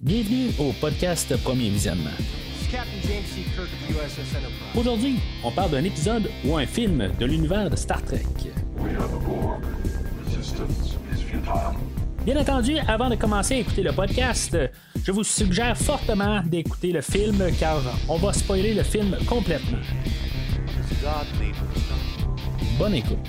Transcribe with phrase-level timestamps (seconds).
[0.00, 2.10] Bienvenue au podcast Premier Visionnement.
[4.76, 8.24] Aujourd'hui, on parle d'un épisode ou un film de l'univers de Star Trek.
[12.24, 14.56] Bien entendu, avant de commencer à écouter le podcast,
[15.02, 19.78] je vous suggère fortement d'écouter le film car on va spoiler le film complètement.
[22.78, 23.28] Bonne écoute.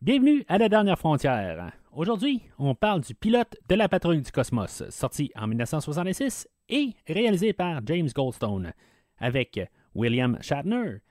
[0.00, 1.70] Bienvenue à la dernière frontière.
[1.96, 7.52] Aujourd'hui, on parle du pilote de la patrouille du cosmos, sorti en 1966 et réalisé
[7.52, 8.72] par James Goldstone,
[9.18, 9.60] avec
[9.94, 11.02] William Shatner,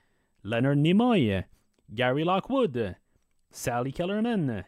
[0.42, 1.42] Leonard Nimoy,
[1.88, 2.96] Gary Lockwood,
[3.50, 4.62] Sally Kellerman,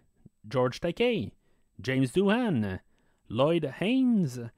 [0.49, 1.35] George Takei,
[1.83, 2.79] James Doohan,
[3.29, 4.51] Lloyd Haynes,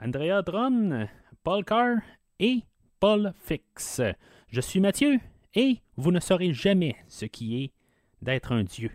[0.00, 1.06] Andrea Dron,
[1.44, 1.98] Paul Carr
[2.40, 2.64] et
[2.98, 4.00] Paul Fix.
[4.48, 5.20] Je suis Mathieu
[5.54, 7.72] et vous ne saurez jamais ce qui est
[8.20, 8.90] d'être un dieu.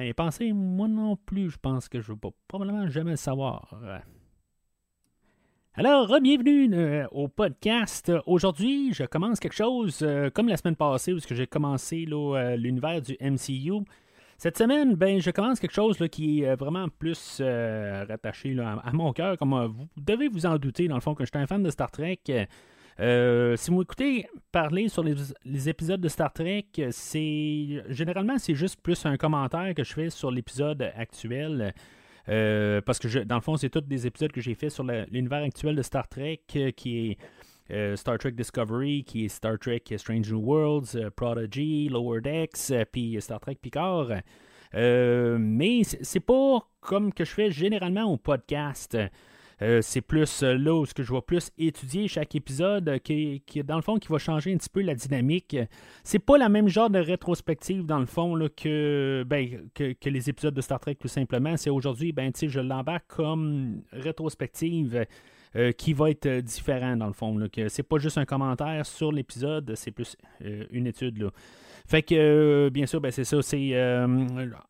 [0.00, 3.72] Et pensez, moi non plus, je pense que je ne vais probablement jamais le savoir.
[5.74, 8.10] Alors, bienvenue euh, au podcast.
[8.26, 13.00] Aujourd'hui, je commence quelque chose euh, comme la semaine passée où j'ai commencé euh, l'univers
[13.00, 13.84] du MCU.
[14.38, 19.38] Cette semaine, ben, je commence quelque chose qui est vraiment plus rattaché à, mon cœur,
[19.38, 21.70] comme vous devez vous en douter, dans le fond, que je suis un fan de
[21.70, 22.20] Star Trek.
[22.98, 29.04] Si vous écoutez parler sur les, épisodes de Star Trek, c'est généralement c'est juste plus
[29.06, 31.74] un commentaire que je fais sur l'épisode actuel.
[32.26, 35.76] parce que dans le fond, c'est tous des épisodes que j'ai fait sur l'univers actuel
[35.76, 37.18] de Star Trek, qui est
[37.70, 42.70] euh, Star Trek Discovery, qui est Star Trek Strange New Worlds, euh, Prodigy, Lower Decks,
[42.70, 44.08] euh, puis Star Trek Picard.
[44.72, 48.96] mais c'est pas comme que je fais généralement au podcast.
[49.80, 53.96] C'est plus là où je vais plus étudier chaque épisode qui, qui, dans le fond
[53.96, 55.56] qui va changer un petit peu la dynamique.
[56.04, 60.10] C'est pas la même genre de rétrospective dans le fond là, que, ben, que, que,
[60.10, 61.56] les épisodes de Star Trek tout simplement.
[61.56, 65.06] C'est aujourd'hui, ben, je l'embarque comme rétrospective.
[65.56, 67.48] Euh, qui va être euh, différent dans le fond.
[67.50, 71.18] Que c'est pas juste un commentaire sur l'épisode, c'est plus euh, une étude.
[71.18, 71.30] Là.
[71.86, 73.40] Fait que, bien sûr, ben, c'est ça.
[73.42, 73.74] C'est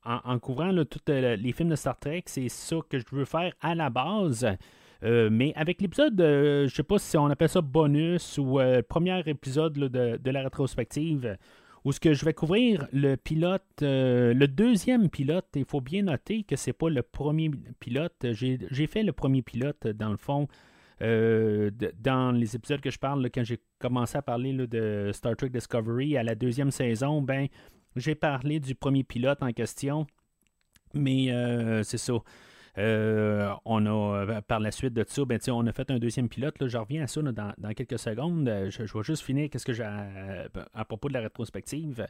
[0.04, 3.74] en, couvrant tous les films de Star Trek, c'est ça que je veux faire à
[3.74, 4.46] la base.
[5.02, 10.18] mais avec l'épisode, je sais pas si on appelle ça bonus ou premier épisode de,
[10.22, 11.38] de, la rétrospective,
[11.84, 15.46] où ce que je vais couvrir le pilote, le deuxième pilote.
[15.54, 17.50] Il faut bien noter que c'est pas le premier
[17.80, 18.26] pilote.
[18.32, 20.48] J'ai fait le premier pilote dans le fond
[21.02, 25.50] euh, dans les épisodes que je parle, quand j'ai commencé à parler de Star Trek
[25.50, 27.48] Discovery à la deuxième saison, ben
[27.96, 30.06] j'ai parlé du premier pilote en question.
[30.94, 32.14] Mais euh, c'est ça.
[32.78, 36.54] Euh, on a, par la suite de ça, ben, on a fait un deuxième pilote.
[36.66, 38.46] Je reviens à ça dans, quelques secondes.
[38.68, 42.06] Je, vais juste finir qu'est-ce que j'ai à, propos de la rétrospective.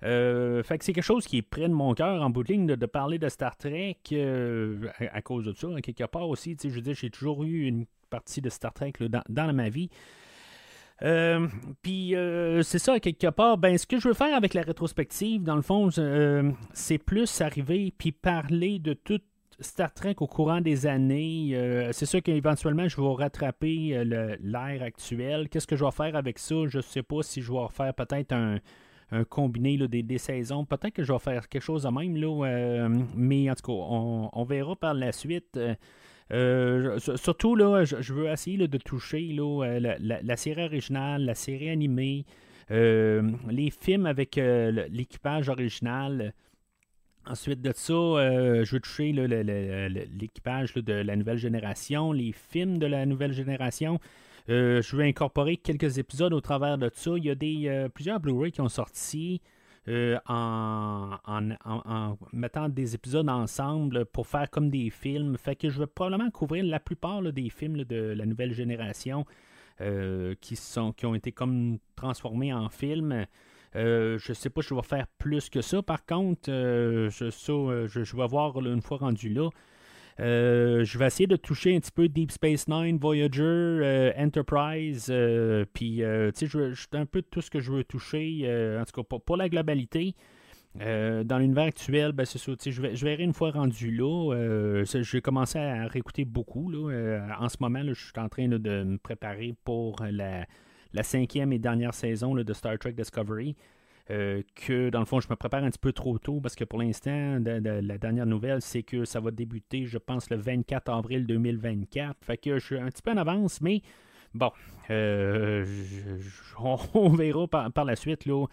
[0.00, 2.66] Fait que c'est quelque chose qui est près de mon cœur en bout de ligne
[2.66, 3.98] de, parler de Star Trek
[5.12, 5.68] à, cause de ça.
[5.82, 8.94] quelque part aussi, je veux dire, j'ai toujours eu une partie de Star Trek
[9.28, 9.90] dans, ma vie.
[11.02, 11.46] Euh,
[11.80, 15.42] puis euh, c'est ça, quelque part, ben, ce que je veux faire avec la rétrospective,
[15.42, 19.20] dans le fond, euh, c'est plus arriver puis parler de tout
[19.60, 21.88] Star Trek au courant des années.
[21.92, 25.48] c'est sûr qu'éventuellement, je vais rattraper l'ère actuelle.
[25.48, 26.54] Qu'est-ce que je vais faire avec ça?
[26.68, 28.60] Je ne sais pas si je vais faire peut-être un,
[29.28, 30.64] combiné des, saisons.
[30.64, 34.44] Peut-être que je vais faire quelque chose de même, là, mais en tout cas, on
[34.44, 35.58] verra par la suite.
[36.32, 42.26] Euh, surtout, là, je, veux essayer de toucher euh, la, série originale, la série animée,
[42.70, 46.34] euh, les films avec l'équipage original.
[47.26, 53.04] Ensuite de ça, je veux toucher l'équipage de la nouvelle génération, les films de la
[53.06, 54.00] nouvelle génération.
[54.48, 57.12] Je veux incorporer quelques épisodes au travers de ça.
[57.16, 59.40] Il y a des, plusieurs Blu-ray qui ont sorti.
[59.88, 61.16] Euh, en,
[62.32, 65.38] mettant des épisodes ensemble pour faire comme des films.
[65.38, 69.24] Fait que je vais probablement couvrir la plupart des films de la nouvelle génération
[69.80, 73.24] euh, qui, sont, qui ont été comme transformés en films.
[73.76, 75.80] Euh, je sais pas si je vais faire plus que ça.
[75.80, 79.48] Par contre, je, je, vais voir une fois rendu là.
[80.20, 85.06] Euh, je vais essayer de toucher un petit peu Deep Space Nine, Voyager, euh, Enterprise,
[85.10, 86.02] euh, puis
[86.34, 89.36] tu sais, je, un peu tout ce que je veux toucher, en tout cas pour,
[89.36, 90.14] la globalité.
[90.74, 94.32] dans l'univers actuel, ben c'est ça, je, je verrai une fois rendu là.
[94.84, 96.68] je vais commencer à réécouter beaucoup.
[96.70, 97.36] Là.
[97.38, 100.46] en ce moment, je suis en train de me préparer pour la,
[100.92, 103.54] la, cinquième et dernière saison de Star Trek Discovery.
[104.10, 106.64] Euh, que dans le fond, je me prépare un petit peu trop tôt parce que
[106.64, 111.26] pour l'instant, la dernière nouvelle, c'est que ça va débuter, je pense, le 24 avril
[111.26, 112.16] 2024.
[112.22, 113.82] Fait que je suis un petit peu en avance, mais
[114.32, 114.50] bon,
[114.90, 115.66] euh,
[116.94, 118.24] on, verra par, la suite.
[118.24, 118.46] Là.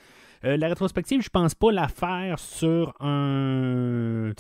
[0.44, 4.34] la rétrospective, je pense pas la faire sur un.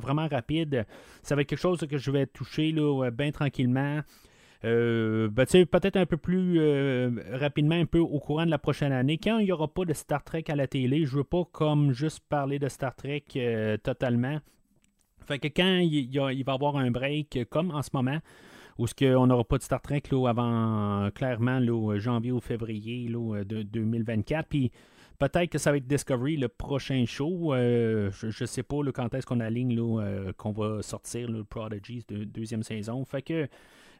[0.00, 0.86] vraiment rapide.
[1.22, 4.00] Ça va être quelque chose que je vais toucher là, bien tranquillement.
[4.64, 8.92] Euh, ben, peut-être un peu plus euh, rapidement, un peu au courant de la prochaine
[8.92, 9.18] année.
[9.22, 11.92] Quand il n'y aura pas de Star Trek à la télé, je veux pas comme
[11.92, 14.38] juste parler de Star Trek euh, totalement.
[15.26, 18.18] Fait que quand il, va y avoir un break, comme en ce moment,
[18.78, 23.08] où ce qu'on n'aura pas de Star Trek là, avant clairement là, janvier ou février
[23.08, 24.70] là, de 2024, puis
[25.18, 27.54] peut-être que ça va être Discovery le prochain show.
[27.54, 29.78] je, ne sais pas quand est-ce qu'on aligne
[30.36, 33.02] qu'on va sortir le Prodigies de deuxième saison.
[33.06, 33.48] Fait que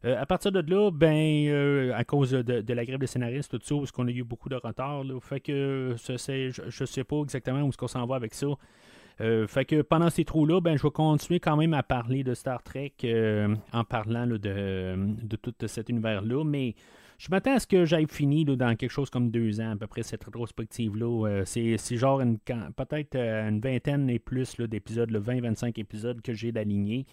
[0.04, 3.60] euh, à partir de là, ben, euh, à cause de, la grève des scénaristes, tout
[3.62, 7.62] ça, où qu'on a eu beaucoup de retard, fait que je ne sais pas exactement
[7.62, 8.48] où est-ce qu'on s'en va avec ça.
[9.20, 12.34] Euh, fait que pendant ces trous-là, ben, je vais continuer quand même à parler de
[12.34, 12.92] Star Trek
[13.72, 16.74] en parlant de, tout cet univers-là, mais
[17.16, 19.86] je m'attends à ce que j'aille fini dans quelque chose comme deux ans, à peu
[19.86, 21.44] près, cette rétrospective-là.
[21.46, 22.20] c'est, genre
[22.76, 27.06] peut-être une vingtaine et plus d'épisodes, 20-25 épisodes que j'ai d'aligner.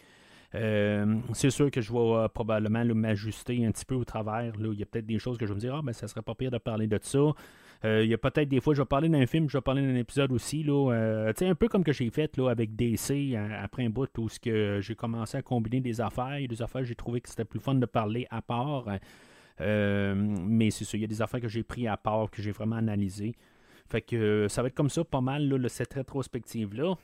[0.54, 4.54] Euh, c'est sûr que je vais euh, probablement m'ajuster un petit peu au travers.
[4.60, 6.22] Il y a peut-être des choses que je vais me dire, ah, ben, ça serait
[6.22, 7.20] pas pire de parler de ça.
[7.84, 9.82] Euh, il y a peut-être des fois, je vais parler d'un film, je vais parler
[9.82, 10.64] d'un épisode aussi.
[10.64, 14.96] Là, un peu comme que j'ai fait là, avec DC après un bout où j'ai
[14.96, 16.38] commencé à combiner des affaires.
[16.38, 18.86] Il y a des affaires, j'ai trouvé que c'était plus fun de parler à part.
[19.60, 22.52] mais c'est ça, il y a des affaires que j'ai pris à part, que j'ai
[22.52, 23.36] vraiment analysées.
[23.88, 26.96] Fait que ça va être comme ça pas mal, là, cette rétrospective-là.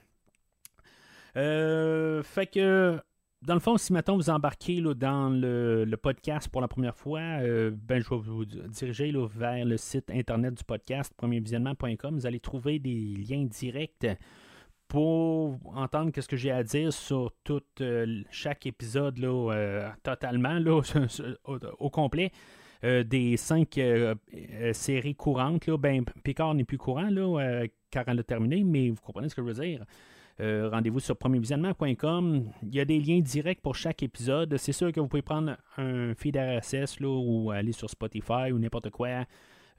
[1.33, 2.99] fait que
[3.47, 7.71] dans le fond, si maintenant vous embarquez dans le, podcast pour la première fois, euh,
[7.73, 12.15] ben, je vais vous diriger vers le site internet du podcast, premiervisionnement.com.
[12.15, 14.05] Vous allez trouver des liens directs
[14.89, 20.59] pour entendre ce que j'ai à dire sur tout euh, chaque épisode euh, totalement
[21.79, 22.33] au, complet.
[22.83, 23.79] des cinq
[24.73, 25.69] séries courantes.
[25.69, 27.09] Ben, Picard n'est plus courant
[27.89, 29.85] car elle a terminé, mais vous comprenez ce que je veux dire.
[30.39, 32.51] Euh, rendez-vous sur premiervisionnement.com.
[32.61, 34.55] Il y a des liens directs pour chaque épisode.
[34.57, 38.59] C'est sûr que vous pouvez prendre un feed RSS là, ou aller sur Spotify ou
[38.59, 39.25] n'importe quoi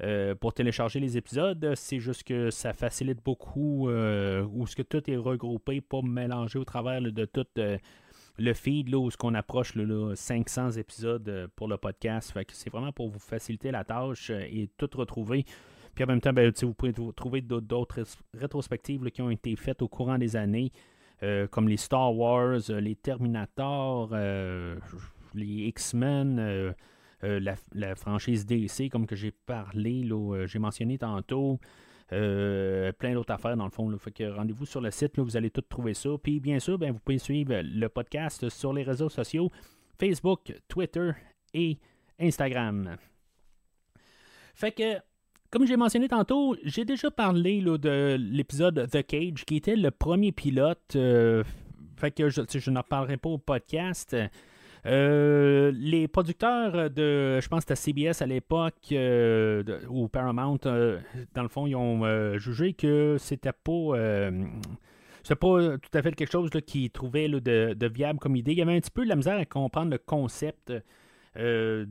[0.03, 1.75] euh, pour télécharger les épisodes.
[1.77, 6.65] C'est juste que ça facilite beaucoup euh, où que tout est regroupé, pas mélangé au
[6.65, 7.47] travers de tout
[8.41, 12.37] le feed là, où ce qu'on approche là, 500 épisodes pour le podcast.
[12.53, 15.45] c'est vraiment pour vous faciliter la tâche et tout retrouver.
[15.99, 19.89] Puis en même temps, ben, vous pouvez trouver d'autres rétrospectives qui ont été faites au
[19.89, 20.71] courant des années,
[21.25, 24.77] euh, comme les Star Wars, euh, les Terminator, euh,
[25.35, 26.73] les X-Men,
[27.21, 30.09] la, franchise DC, comme que j'ai parlé,
[30.47, 31.59] j'ai mentionné tantôt.
[32.09, 33.93] plein d'autres affaires dans le fond.
[33.99, 36.11] Fait que rendez-vous sur le site, vous allez tout trouver ça.
[36.23, 39.51] Puis bien sûr, ben, vous pouvez suivre le podcast sur les réseaux sociaux,
[39.99, 41.11] Facebook, Twitter
[41.55, 41.77] et
[42.21, 42.97] Instagram.
[44.55, 45.09] Fait que
[45.51, 50.33] comme j'ai mentionné tantôt, j'ai déjà parlé de l'épisode The Cage, qui était le premier
[50.33, 50.95] pilote.
[50.97, 51.43] Euh,
[51.97, 54.15] fait que je, je n'en parlerai pas au podcast.
[54.87, 61.43] Euh, les producteurs de, je pense que c'était CBS à l'époque, euh, ou Paramount, dans
[61.43, 63.97] le fond, ils ont jugé que c'était pas.
[65.23, 68.53] c'est pas tout à fait quelque chose qu'ils trouvaient de, de, viable comme idée.
[68.53, 70.73] Il y avait un petit peu de la misère à comprendre le concept
[71.39, 71.85] euh,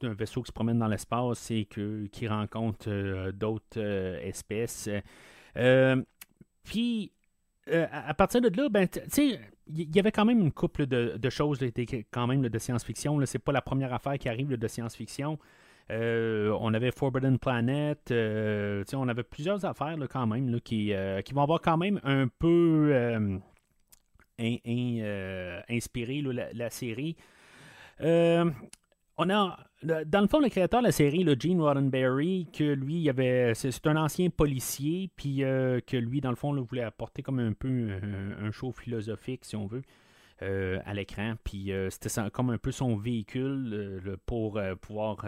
[0.00, 4.88] d'un vaisseau qui se promène dans l'espace et que, qui rencontre euh, d'autres euh, espèces.
[6.62, 7.10] puis,
[7.66, 8.86] à partir de là, ben,
[9.16, 11.58] il y avait quand même une couple de, choses
[12.12, 13.20] quand même de science-fiction.
[13.26, 15.38] C'est pas la première affaire qui arrive de science-fiction.
[15.88, 22.00] on avait Forbidden Planet, on avait plusieurs affaires quand même qui, vont avoir quand même
[22.04, 22.92] un peu
[24.38, 26.22] inspiré
[26.52, 27.16] la, série.
[28.02, 28.50] Euh,
[29.16, 33.00] on a, dans le fond, le créateur de la série, le Gene Roddenberry, que lui,
[33.00, 37.22] il avait, c'est un ancien policier, puis euh, que lui, dans le fond, voulait apporter
[37.22, 37.90] comme un peu
[38.40, 39.82] un, show philosophique, si on veut,
[40.42, 41.34] euh, à l'écran.
[41.44, 45.26] Puis c'était comme un peu son véhicule pour pouvoir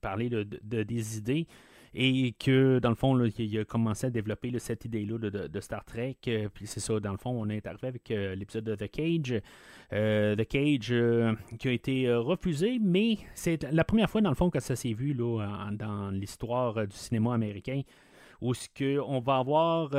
[0.00, 0.44] parler de,
[0.82, 1.46] des idées
[1.94, 6.16] et que dans le fond, il a commencé à développer cette idée-là de, Star Trek.
[6.26, 8.90] Euh, puis c'est ça, dans le fond, on est arrivé avec euh, l'épisode de The
[8.90, 9.40] Cage.
[9.92, 10.94] Euh, The Cage
[11.58, 14.92] qui a été refusé, mais c'est la première fois, dans le fond, que ça s'est
[14.92, 17.82] vu là, dans l'histoire du cinéma américain,
[18.40, 19.90] où ce que on va avoir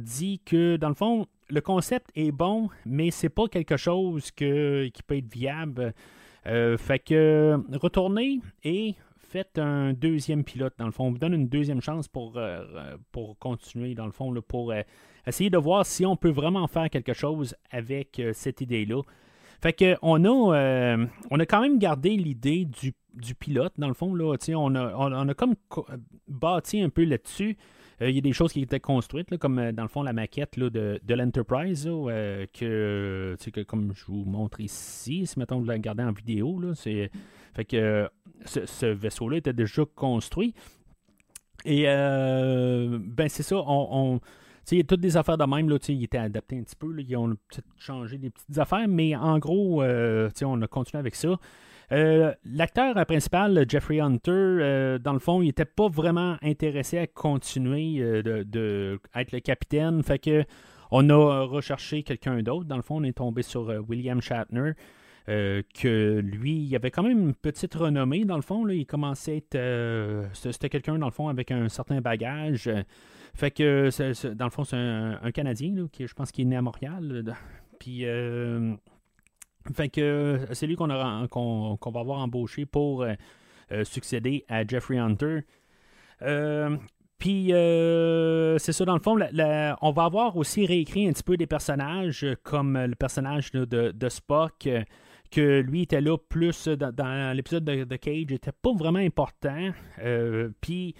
[0.00, 4.88] dit que, dans le fond, le concept est bon, mais c'est pas quelque chose que,
[4.88, 5.94] qui peut être viable.
[6.44, 8.96] fait que retourner et
[9.34, 11.06] faites un deuxième pilote, dans le fond.
[11.06, 14.70] On vous donne une deuxième chance pour, euh, euh, pour continuer, dans le fond, pour
[14.70, 14.82] euh,
[15.26, 19.02] essayer de voir si on peut vraiment faire quelque chose avec cette idée-là.
[19.60, 20.96] Fait que on a,
[21.32, 24.14] on a quand même gardé l'idée du, pilote, dans le fond.
[24.14, 25.56] Là, on, a, on, a comme
[26.28, 27.56] bâti un peu là-dessus.
[28.00, 31.00] Il y a des choses qui étaient construites, comme dans le fond la maquette de,
[31.02, 36.12] de l'Enterprise, que, que, comme je vous montre ici, si mettons vous la regardez en
[36.12, 37.10] vidéo, c'est
[37.54, 38.08] fait que
[38.44, 40.54] ce, vaisseau-là était déjà construit.
[41.64, 44.20] Et ben c'est ça, on
[44.72, 45.68] il y a toutes des affaires de même.
[45.68, 46.94] Là, il était adapté un petit peu.
[46.98, 51.14] ils ont peut-être changé des petites affaires, mais en gros, euh, on a continué avec
[51.14, 51.36] ça.
[51.92, 57.06] Euh, l'acteur principal, Jeffrey Hunter, euh, dans le fond, il n'était pas vraiment intéressé à
[57.06, 60.02] continuer de, être le capitaine.
[60.02, 60.44] Fait que
[60.90, 62.66] on a recherché quelqu'un d'autre.
[62.66, 64.72] Dans le fond, on est tombé sur William Shatner.
[65.26, 68.68] que lui, il avait quand même une petite renommée, dans le fond.
[68.68, 70.28] Il commençait à être.
[70.34, 72.70] C'était quelqu'un, dans le fond, avec un certain bagage.
[73.34, 73.90] Fait que,
[74.34, 77.24] dans le fond, c'est un, Canadien, qui, je pense qu'il est né à Montréal.
[77.80, 78.74] Puis, euh,
[79.72, 83.14] fait que c'est lui qu'on, va avoir embauché pour euh,
[83.72, 85.40] euh, succéder à Jeffrey Hunter.
[87.18, 89.18] puis, c'est ça, dans le fond,
[89.80, 94.68] on va avoir aussi réécrit un petit peu des personnages, comme le personnage de, Spock
[95.30, 99.70] que lui était là plus dans, l'épisode de, de, Cage, n'était pas vraiment important.
[100.60, 100.94] puis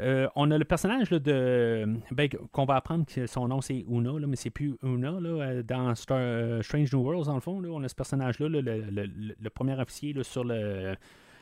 [0.00, 1.86] euh, on a le personnage de.
[2.12, 5.12] Ben, qu'on va apprendre que son nom c'est Una, là, mais c'est plus Una.
[5.12, 9.78] Euh, dans euh, Strange New Worlds, dans le fond, on a ce personnage-là, le, premier
[9.80, 10.94] officier sur le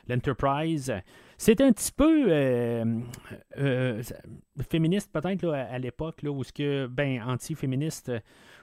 [0.09, 0.93] l'Enterprise.
[1.37, 2.31] C'est un petit peu
[4.69, 8.13] féministe peut-être à l'époque, où ce que, ben, anti-féministe,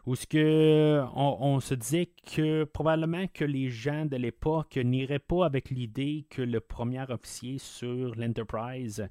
[0.06, 5.44] où ce que on, se disait que probablement que les gens de l'époque n'iraient pas
[5.44, 9.06] avec l'idée que le premier officier sur l'Enterprise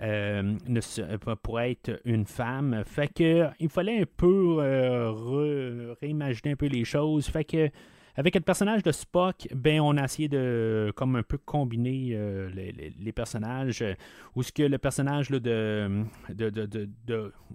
[0.00, 0.54] euh,
[0.98, 2.82] euh, pourrait être une femme.
[2.86, 7.26] Fait que il fallait un peu euh, réimaginer un peu les choses.
[7.26, 7.68] Fait que
[8.16, 12.18] avec le personnage de Spock, ben on a essayé de comme un peu combiner
[12.52, 13.84] les, personnages.
[14.34, 16.04] Ou ce que le personnage de,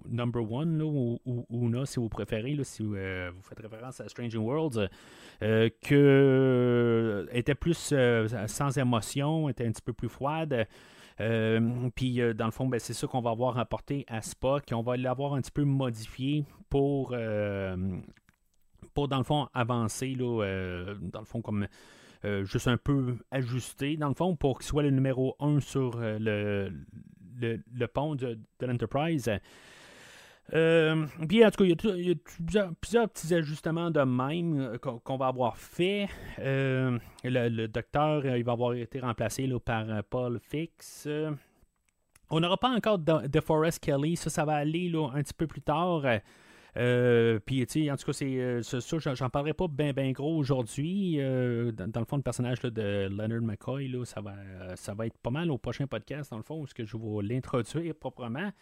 [0.08, 1.20] Number One, ou,
[1.50, 4.88] Una, si vous préférez, si vous, faites référence à Strange Worlds,
[5.40, 7.94] que était plus
[8.46, 10.66] sans émotion, était un petit peu plus froide.
[11.20, 14.64] Euh, puis, euh, dans le fond, ben, c'est ça qu'on va avoir apporté à Spock.
[14.72, 17.76] On va l'avoir un petit peu modifié pour, euh,
[18.94, 21.66] pour dans le fond, avancer, là, dans le fond, comme
[22.44, 26.72] juste un peu ajusté, dans le fond, pour qu'il soit le numéro 1 sur le,
[27.38, 29.30] le, pont de, de l'Enterprise.
[30.52, 32.14] Euh, puis en tout cas, il y a,
[32.80, 36.08] plusieurs, petits ajustements de même euh, qu'on va avoir fait.
[36.38, 41.08] Euh, le, docteur, il va avoir été remplacé par Paul Fix.
[42.30, 45.62] on n'aura pas encore de, Forest Kelly, ça, ça va aller un petit peu plus
[45.62, 46.02] tard.
[46.74, 51.16] puis, en tout cas, c'est ça, j'en parlerai pas bien gros aujourd'hui.
[51.16, 54.34] Dans, le fond, le personnage de Leonard McCoy, ça, va,
[54.76, 57.22] ça va être pas mal au prochain podcast, dans le fond, où que je vais
[57.22, 58.52] l'introduire proprement.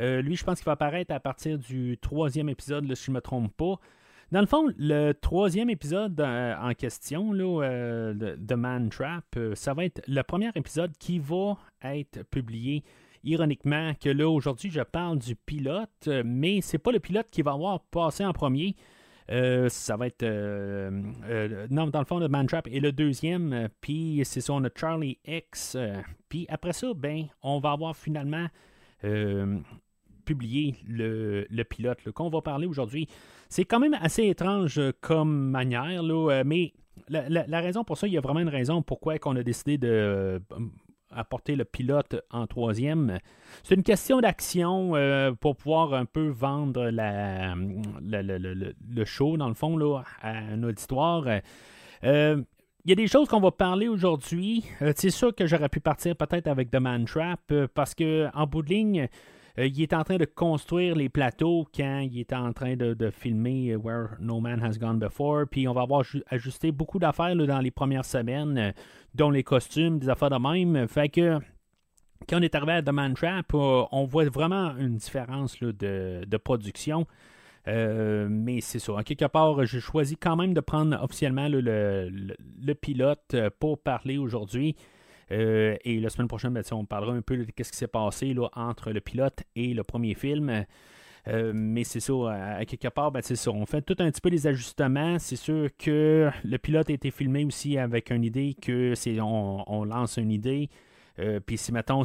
[0.00, 3.16] Euh, lui, je pense qu'il va apparaître à partir du troisième épisode, si je ne
[3.16, 3.78] me trompe pas.
[4.32, 9.74] Dans le fond, le troisième épisode euh, en question euh, de, The Man Trap, ça
[9.74, 12.82] va être le premier épisode qui va être publié.
[13.22, 17.52] Ironiquement, que là, aujourd'hui, je parle du pilote, mais c'est pas le pilote qui va
[17.52, 18.76] avoir passé en premier.
[19.28, 20.26] ça va être.
[21.70, 23.70] non, dans le fond, The Man Trap est le deuxième.
[23.80, 25.78] Puis c'est ça, on a Charlie X.
[26.28, 28.48] puis après ça, ben, on va avoir finalement
[30.24, 33.08] publier le, pilote qu'on va parler aujourd'hui.
[33.48, 36.72] C'est quand même assez étrange comme manière, là, euh, mais
[37.08, 39.88] la, raison pour ça, il y a vraiment une raison pourquoi on a décidé de
[39.88, 40.38] euh,
[41.10, 43.18] apporter le pilote en troisième.
[43.62, 49.54] C'est une question d'action euh, pour pouvoir un peu vendre la, le show, dans le
[49.54, 51.26] fond, là, à un auditoire.
[52.02, 52.44] il
[52.86, 54.64] y a des choses qu'on va parler aujourd'hui.
[54.96, 58.62] c'est sûr que j'aurais pu partir peut-être avec The Man Trap parce que en bout
[58.62, 59.08] de ligne,
[59.58, 63.10] euh, il est en train de construire les plateaux quand il est en train de,
[63.10, 65.44] filmer euh, Where No Man Has Gone Before.
[65.50, 68.72] Puis on va avoir ajusté beaucoup d'affaires dans les premières semaines, euh,
[69.14, 70.88] dont les costumes, des affaires de même.
[70.88, 71.38] Fait que
[72.28, 77.06] quand on est arrivé à The Man Trap, on voit vraiment une différence de, production.
[77.66, 78.94] mais c'est ça.
[78.94, 84.74] En quelque part, j'ai choisi quand même de prendre officiellement le, pilote pour parler aujourd'hui.
[85.32, 88.34] Euh, et la semaine prochaine, ben, on parlera un peu de ce qui s'est passé
[88.34, 90.64] là, entre le pilote et le premier film.
[91.26, 92.12] Euh, mais c'est ça,
[92.58, 93.50] à, quelque part, ben, c'est ça.
[93.50, 95.18] On fait tout un petit peu les ajustements.
[95.18, 99.84] C'est sûr que le pilote a été filmé aussi avec une idée que c'est on,
[99.84, 100.68] lance une idée.
[101.20, 102.02] Euh, puis si mettons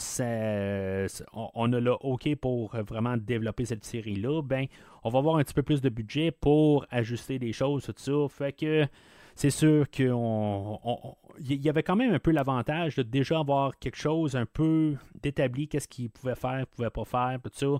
[1.33, 4.67] on, a le OK pour vraiment développer cette série-là, ben
[5.03, 8.27] on va avoir un petit peu plus de budget pour ajuster des choses, tout ça.
[8.29, 8.85] Fait que
[9.35, 9.89] c'est sûr
[11.37, 14.95] qu'il y avait quand même un peu l'avantage de déjà avoir quelque chose un peu
[15.21, 17.79] d'établi, qu'est-ce qu'il pouvait faire, pouvait pas faire, tout ça.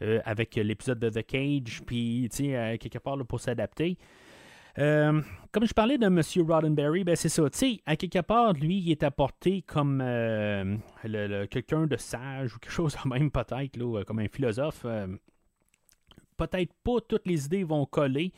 [0.00, 3.98] Euh, avec l'épisode de The Cage, puis, tu sais, euh, quelque part pour s'adapter.
[4.78, 6.22] Euh, comme je parlais de M.
[6.48, 7.42] Roddenberry, ben c'est ça.
[7.50, 9.98] Sais, à quelque part, lui, il est apporté comme
[11.50, 14.86] quelqu'un de sage ou quelque chose de même, peut-être, comme un philosophe.
[16.36, 18.32] peut-être pas toutes les idées vont coller.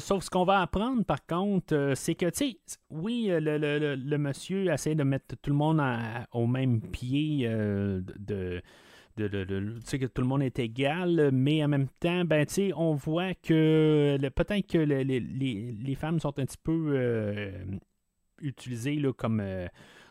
[0.00, 2.58] Sauf ce qu'on va apprendre, par contre, c'est que, tu sais,
[2.90, 5.82] oui, le, monsieur essaie de mettre tout le monde
[6.32, 8.62] au même pied de,
[9.26, 14.18] de, que tout le monde est égal, mais en même temps, ben, on voit que
[14.34, 17.50] peut-être que les, femmes sont un petit peu euh,
[18.40, 19.66] utilisées comme euh,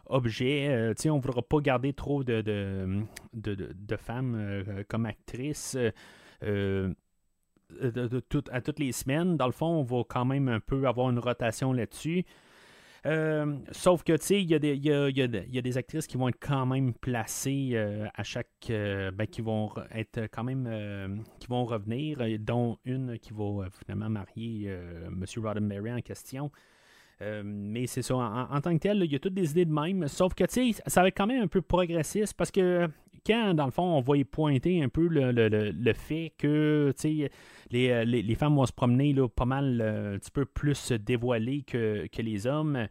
[0.07, 0.67] objet.
[0.69, 2.41] Euh, on ne voudra pas garder trop de,
[3.33, 5.77] de, femmes comme actrices.
[8.51, 9.37] À toutes les semaines.
[9.37, 12.25] Dans le fond, on va quand même un peu avoir une rotation là-dessus.
[13.05, 16.93] Euh, sauf que, tu sais, il y, a des actrices qui vont être quand même
[16.93, 18.47] placées euh, à chaque.
[18.69, 21.23] Euh, ben, qui vont être quand même.
[21.39, 25.25] qui vont revenir, dont une qui va finalement marier M.
[25.37, 26.51] Roddenberry en question.
[27.21, 30.07] mais c'est ça, en, tant que tel, il y a toutes des idées de même.
[30.07, 32.89] Sauf que, tu sais, ça va être quand même un peu progressiste parce que
[33.27, 37.31] quand, dans le fond, on va y pointer un peu le, fait que, tu sais,
[37.69, 39.81] les, les, femmes vont se promener là, pas mal
[40.15, 42.87] un petit peu plus dévoilées que, que les hommes.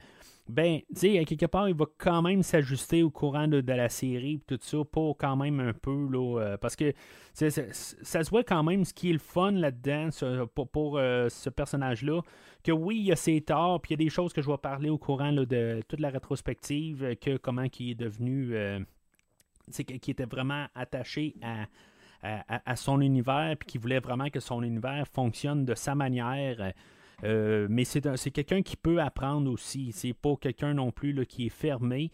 [0.49, 4.41] Ben, tu sais, quelque part, il va quand même s'ajuster au courant de, la série
[4.47, 6.93] tout ça pour quand même un peu, là, euh, parce que
[7.35, 10.11] ça, se voit quand même ce qui est le fun là-dedans
[10.55, 12.21] pour, pour euh, ce personnage-là,
[12.63, 14.49] que oui, il y a ses torts, puis il y a des choses que je
[14.49, 18.55] vais parler au courant de toute la rétrospective, euh, que comment il est devenu,
[19.71, 21.67] qui était vraiment attaché à,
[22.23, 26.73] à, son univers, puis qui voulait vraiment que son univers fonctionne de sa manière.
[27.25, 29.93] Euh, mais c'est quelqu'un qui peut apprendre aussi.
[29.93, 32.11] C'est pas quelqu'un non plus là, qui est fermé.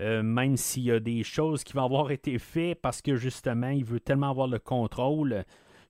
[0.00, 3.70] Euh, même s'il y a des choses qui vont avoir été faites parce que justement,
[3.70, 5.44] il veut tellement avoir le contrôle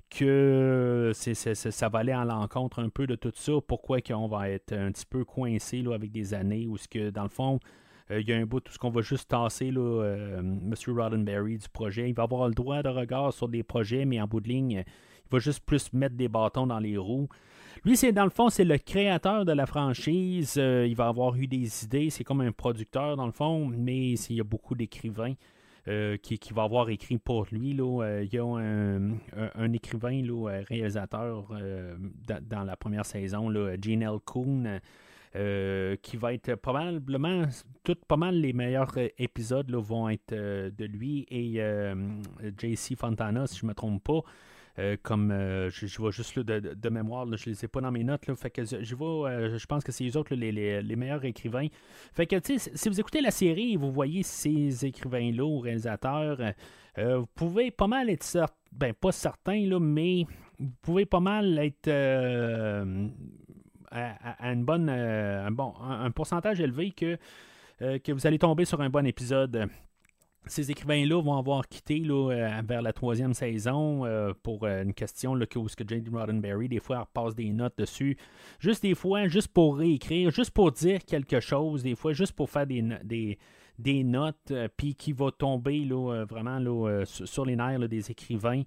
[0.08, 3.54] que ça va aller à l'encontre un peu de tout ça.
[3.66, 7.10] Pourquoi qu'on va être un petit peu coincé là, avec des années où ce que
[7.10, 7.58] dans le fond,
[8.10, 10.04] il y a un bout tout ce qu'on va juste tasser là,
[10.38, 10.74] M.
[10.86, 12.08] Roddenberry du projet.
[12.08, 14.84] Il va avoir le droit de regard sur des projets, mais en bout de ligne,
[15.26, 17.28] il va juste plus mettre des bâtons dans les roues.
[17.84, 20.56] Lui, c'est dans le fond, c'est le créateur de la franchise.
[20.58, 22.10] Euh, il va avoir eu des idées.
[22.10, 25.34] C'est comme un producteur, dans le fond, mais il y a beaucoup d'écrivains.
[25.88, 27.72] Euh, qui, qui, va avoir écrit pour lui.
[27.72, 28.02] Là.
[28.02, 31.46] Euh, il y a un, écrivain, là, réalisateur
[32.42, 34.18] dans la première saison, là, Gene L.
[34.26, 34.80] Kuhn,
[36.02, 37.44] qui va être probablement,
[37.84, 41.60] tout, pas mal les meilleurs épisodes vont être de lui et
[42.58, 44.22] JC Fontana, si je ne me trompe pas.
[44.78, 48.04] Euh, comme euh, je, vois juste de, mémoire, je je les ai pas dans mes
[48.04, 48.30] notes.
[48.34, 51.68] fait que je, vois, euh, je pense que c'est eux autres les, meilleurs écrivains.
[52.12, 56.38] Fait que si vous écoutez la série et vous voyez ces écrivains-là ou réalisateurs,
[56.98, 60.26] vous pouvez pas mal être ben pas certain, là, mais
[60.58, 61.88] vous pouvez pas mal être
[63.90, 67.18] à, une bonne un, bon, un, pourcentage élevé que,
[67.78, 69.68] que vous allez tomber sur un bon épisode
[70.46, 74.94] ces écrivains-là vont avoir quitté là, euh, vers la troisième saison euh, pour euh, une
[74.94, 76.10] question là, que, que J.D.
[76.12, 78.16] Roddenberry, des fois, repasse des notes dessus.
[78.60, 82.48] Juste des fois, juste pour réécrire, juste pour dire quelque chose, des fois, juste pour
[82.48, 83.38] faire des, des,
[83.78, 88.62] des notes, puis qui va tomber là, vraiment là, sur les nerfs des écrivains.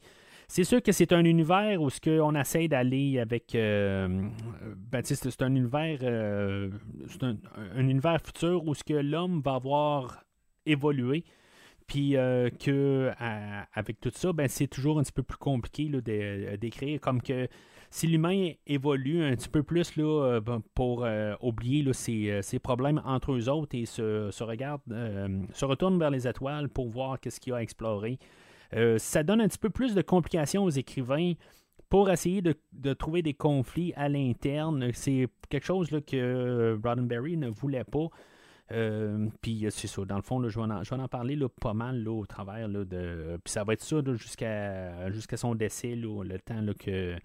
[0.51, 3.51] C'est sûr que c'est un univers où ce qu'on essaie d'aller avec.
[3.53, 5.99] ben, c'est un univers.
[5.99, 7.37] c'est un,
[7.75, 10.25] un, univers futur où ce que l'homme va avoir
[10.65, 11.23] évolué.
[11.89, 13.11] Puis euh, que
[13.73, 17.01] avec tout ça, ben, c'est toujours un petit peu plus compliqué euh, d'écrire.
[17.01, 17.47] Comme que
[17.89, 21.07] si l'humain évolue un petit peu plus là, euh, ben, pour
[21.41, 24.81] oublier là, ses, problèmes entre eux autres et se, regarde,
[25.51, 28.19] se retourne vers les étoiles pour voir qu'est-ce qu'il y a à explorer,
[28.97, 31.33] ça donne un petit peu plus de complications aux écrivains
[31.89, 34.91] pour essayer de, trouver des conflits à l'interne.
[34.93, 38.07] C'est quelque chose là, que Roddenberry ne voulait pas.
[38.71, 42.69] Euh, puis c'est ça, dans le fond, je, vais en, parler pas mal au travers
[42.69, 43.39] de.
[43.43, 47.15] Puis ça va être ça jusqu'à son décès, le temps que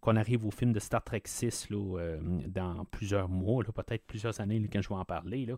[0.00, 4.66] qu'on arrive au film de Star Trek 6 euh, dans plusieurs mois, peut-être plusieurs années
[4.72, 5.46] quand je vais en parler.
[5.46, 5.54] Là.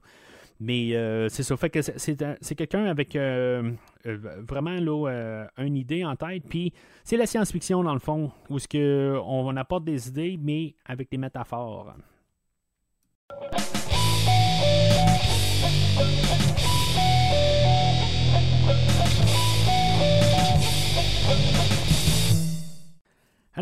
[0.64, 6.44] Mais euh, c'est ça, fait que c'est quelqu'un avec vraiment là, une idée en tête.
[6.48, 6.72] Puis
[7.02, 11.18] c'est la science-fiction dans le fond, où que on apporte des idées, mais avec des
[11.18, 11.94] métaphores.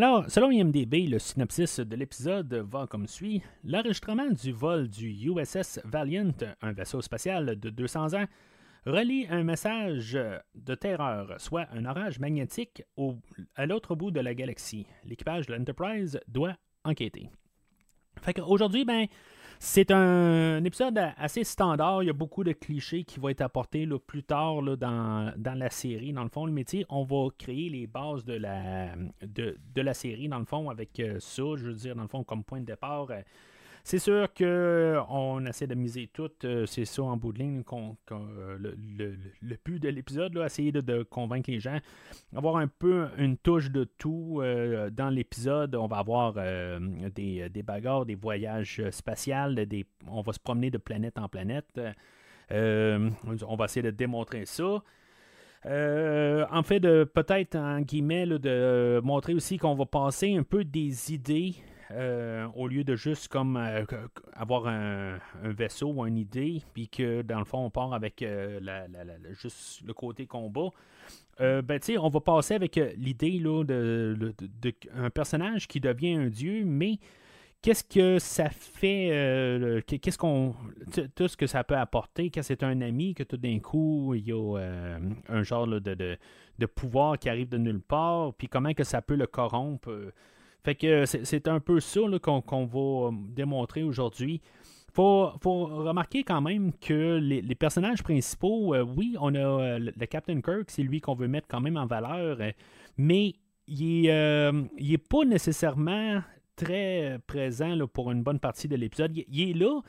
[0.02, 3.42] Alors, selon IMDB, le synopsis de l'épisode va comme suit.
[3.64, 6.32] L'enregistrement du vol du USS Valiant,
[6.62, 8.24] un vaisseau spatial de 200 ans,
[8.86, 10.18] relie un message
[10.54, 12.82] de terreur, soit un orage magnétique,
[13.54, 14.86] à l'autre bout de la galaxie.
[15.04, 17.28] L'équipage de l'Enterprise doit enquêter.
[18.22, 19.04] Fait qu'aujourd'hui, ben,
[19.62, 22.02] c'est un, épisode assez standard.
[22.02, 26.14] Il y a beaucoup de clichés qui vont être apportés plus tard dans, la série.
[26.14, 30.46] Dans le fond, le métier, on va créer les bases de la, série, dans le
[30.46, 33.08] fond, avec euh, ça, je veux dire, dans le fond, comme point de départ.
[33.84, 36.30] C'est sûr qu'on essaie de miser tout.
[36.44, 37.62] Euh, c'est ça en bout de ligne
[38.12, 41.78] euh, le, but de l'épisode, essayer de, convaincre les gens.
[42.36, 45.74] Avoir un peu une touche de tout euh, dans l'épisode.
[45.74, 49.66] On va avoir des, bagarres, des voyages spatials,
[50.08, 51.80] on va se promener de planète en planète.
[52.50, 54.82] on va essayer de démontrer ça.
[55.64, 61.54] en fait, peut-être en guillemets, de montrer aussi qu'on va passer un peu des idées
[61.92, 63.84] euh, au lieu de juste comme euh,
[64.32, 68.60] avoir un, vaisseau ou une idée, puis que dans le fond on part avec euh,
[69.32, 70.68] juste le côté combat.
[71.38, 74.34] ben, on va passer avec l'idée de,
[74.94, 76.98] un personnage qui devient un dieu, mais
[77.60, 80.54] qu'est-ce que ça fait, qu'est-ce qu'on,
[81.16, 84.28] tout ce que ça peut apporter quand c'est un ami, que tout d'un coup il
[84.28, 84.96] y a
[85.28, 89.16] un genre de, de, pouvoir qui arrive de nulle part, puis comment que ça peut
[89.16, 90.12] le corrompre.
[90.64, 94.40] Fait que c'est un peu ça qu'on va euh, démontrer aujourd'hui.
[94.92, 100.06] Faut, faut remarquer quand même que les, personnages principaux, euh, oui, on a euh, le,
[100.06, 102.38] Captain Kirk, c'est lui qu'on veut mettre quand même en valeur,
[102.96, 103.34] mais
[103.68, 106.20] il n'est pas nécessairement
[106.56, 109.16] très présent pour une bonne partie de l'épisode.
[109.16, 109.80] Il, est là.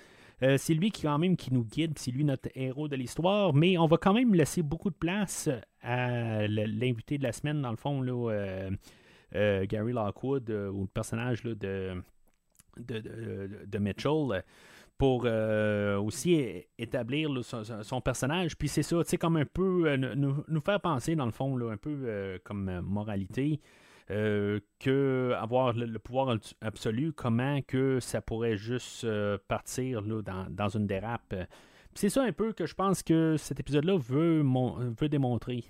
[0.58, 3.80] c'est lui qui quand même qui nous guide, c'est lui notre héros de l'histoire, mais
[3.80, 5.50] on va quand même laisser beaucoup de place
[5.82, 8.70] à l'invité de la semaine, dans le fond, là, euh,
[9.34, 11.56] Gary Lockwood euh, ou le personnage de,
[12.78, 14.44] de, Mitchell
[14.98, 18.58] pour euh, aussi établir son, personnage.
[18.58, 21.78] Puis c'est ça, tu sais, comme un peu nous, faire penser, dans le fond, un
[21.78, 23.60] peu comme moralité,
[24.08, 29.08] que avoir le, pouvoir absolu, comment que ça pourrait juste
[29.48, 31.34] partir dans, dans, une dérape.
[31.96, 34.44] C'est ça un peu que je pense que cet épisode-là veut
[35.10, 35.64] démontrer.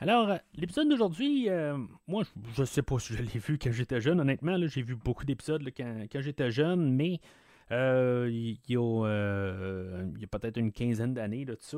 [0.00, 2.22] Alors, euh, l'épisode d'aujourd'hui, euh, moi,
[2.54, 4.20] je ne sais pas si je l'ai vu quand j'étais jeune.
[4.20, 7.20] Honnêtement, j'ai vu beaucoup d'épisodes quand, j'étais jeune, mais
[7.72, 11.76] euh, il y a, peut-être une quinzaine d'années de ça.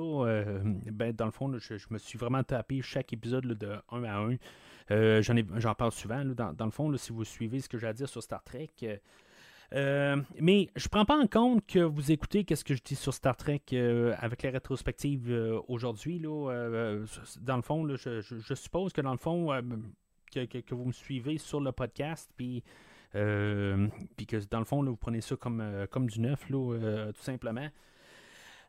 [0.92, 5.22] ben, dans le fond, je, me suis vraiment tapé chaque épisode de un à un.
[5.22, 6.22] j'en, parle souvent.
[6.22, 8.68] dans, dans, le fond, si vous suivez ce que j'ai à dire sur Star Trek,
[9.74, 13.14] euh, mais je prends pas en compte que vous écoutez qu'est-ce que je dis sur
[13.14, 16.18] Star Trek euh, avec la rétrospective euh, aujourd'hui.
[16.18, 16.96] Là,
[17.40, 19.48] dans le fond, je, suppose que dans le fond,
[20.32, 22.62] que, vous me suivez sur le podcast, puis
[23.12, 27.68] que dans le fond, vous prenez ça comme, comme du neuf, là, tout simplement.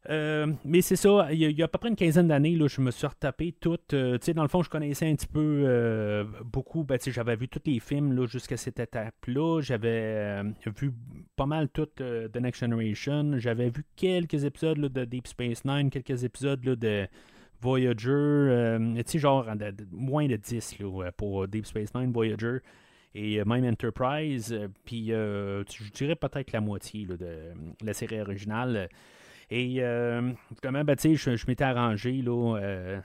[0.09, 2.89] Euh, mais c'est ça, il y, a, à peu près une quinzaine d'années, je me
[2.89, 3.77] suis retapé tout.
[3.93, 6.83] Euh, dans le fond, je connaissais un petit peu euh, beaucoup.
[6.83, 9.61] Ben, j'avais vu tous les films jusqu'à cette étape-là.
[9.61, 10.41] J'avais
[10.79, 10.91] vu
[11.35, 13.37] pas mal tout The Next Generation.
[13.37, 17.07] J'avais vu quelques épisodes de Deep Space Nine, quelques épisodes de
[17.61, 18.77] Voyager.
[19.07, 19.47] tu genre
[19.91, 20.77] moins de 10
[21.15, 22.57] pour Deep Space Nine, Voyager
[23.13, 24.57] et même Enterprise.
[24.83, 28.89] Puis je dirais peut-être la moitié de la série originale.
[29.51, 30.31] Et euh,
[30.63, 33.01] ben, je, je m'étais arrangé là, euh,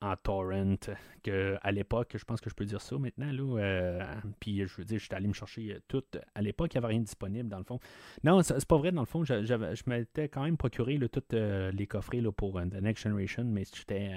[0.00, 0.74] en torrent,
[1.22, 4.04] que à l'époque, je pense que je peux dire ça maintenant, là, euh,
[4.40, 6.02] puis je veux dire, j'étais allé me chercher tout.
[6.34, 7.78] À l'époque, il n'y avait rien disponible, dans le fond.
[8.24, 12.20] Non, c'est pas vrai, dans le fond, je m'étais quand même procuré tous les coffrets
[12.20, 14.10] là, pour The Next Generation, mais j'étais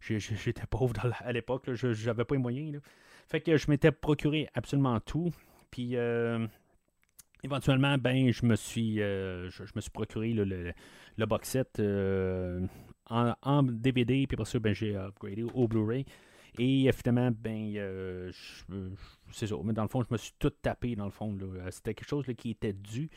[0.00, 2.72] j'étais pauvre à l'époque, je n'avais pas les moyens.
[2.72, 2.78] Là.
[3.26, 5.30] Fait que je m'étais procuré absolument tout.
[5.70, 5.96] Puis
[7.44, 12.66] éventuellement, ben, je me suis, euh, je, me suis procuré le, le, box set euh,
[13.10, 16.04] en, DVD, puis après ça, ben, j'ai upgradé au Blu-ray.
[16.58, 18.32] Et finalement, ben, euh,
[19.32, 19.56] c'est ça.
[19.62, 21.36] Mais dans le fond, je me suis tout tapé, dans le fond.
[21.70, 23.10] C'était quelque chose qui était dû.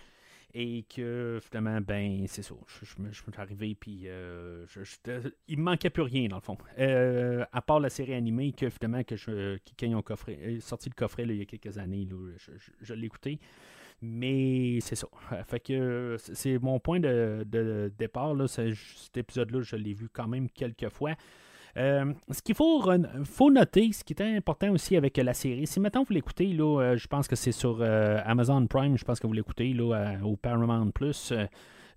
[0.54, 2.56] Et que finalement, ben, c'est ça.
[2.68, 4.08] Je, suis arrivé, puis
[5.48, 6.58] il me manquait plus rien, dans le fond.
[6.78, 11.24] à part la série animée, que finalement, que je, qui, quand ils sorti le coffret
[11.24, 13.40] il y a quelques années, je, je l'ai écouté.
[14.02, 15.08] Mais c'est ça.
[15.48, 18.34] Fait que c'est mon point de, départ.
[18.34, 21.14] Là, cet épisode-là, je l'ai vu quand même quelques fois.
[21.76, 22.84] ce qu'il faut,
[23.24, 26.96] faut noter, ce qui est important aussi avec la série, si maintenant vous l'écoutez, là,
[26.96, 30.92] je pense que c'est sur Amazon Prime, je pense que vous l'écoutez là, au Paramount
[30.92, 31.34] Plus.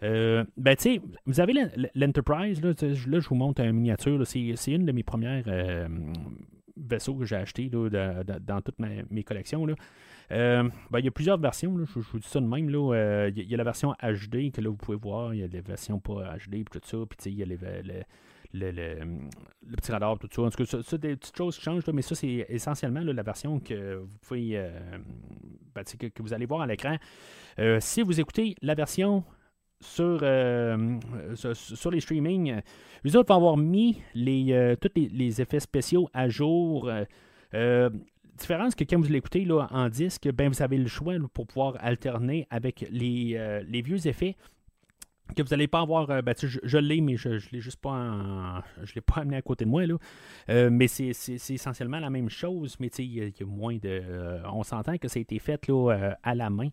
[0.01, 1.55] ben, tu sais, vous avez
[1.95, 5.45] l'Enterprise, là, là, je vous montre une miniature, c'est une de mes premières
[6.77, 9.67] vaisseaux que j'ai acheté dans toutes mes, collections.
[9.67, 9.75] Là.
[10.33, 12.73] Euh, ben, il y a plusieurs versions, je, vous dis ça de même.
[12.73, 15.49] Euh, il y, a la version HD que là vous pouvez voir, il y a
[15.49, 17.47] des versions pas HD et tout ça, puis il y a
[18.53, 18.85] le,
[19.77, 20.43] petit radar, tout ça.
[20.43, 23.59] En tout cas, ça, des petites choses qui changent, mais ça, c'est essentiellement la version
[23.59, 24.71] que vous pouvez euh,
[25.75, 26.97] ben, que, vous allez voir à l'écran.
[27.81, 29.25] si vous écoutez la version
[29.81, 30.21] sur,
[31.55, 32.61] sur, les streamings,
[33.05, 36.89] vous autres vont avoir mis les, tous les, effets spéciaux à jour
[38.41, 42.47] différence que quand vous l'écoutez en disque, ben, vous avez le choix pour pouvoir alterner
[42.51, 44.37] avec les, euh, vieux effets
[45.37, 46.11] que vous n'allez pas avoir.
[46.11, 49.43] Euh, ben, je, l'ai, mais je ne l'ai juste pas je l'ai pas amené à
[49.43, 49.87] côté de moi.
[49.87, 49.95] Là.
[50.49, 51.13] Euh, mais c'est,
[51.51, 54.03] essentiellement la même chose, mais il y, a moins de.
[54.53, 56.69] on s'entend que ça a été fait là, à la main.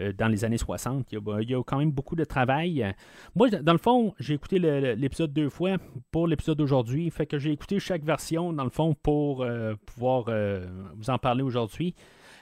[0.00, 1.12] Euh, dans les années 60.
[1.12, 2.94] Il y, a, quand même beaucoup de travail.
[3.34, 5.76] Moi, dans le fond, j'ai écouté l'épisode deux fois
[6.10, 7.10] pour l'épisode d'aujourd'hui.
[7.10, 11.18] Fait que j'ai écouté chaque version, dans le fond, pour euh, pouvoir euh, vous en
[11.18, 11.94] parler aujourd'hui.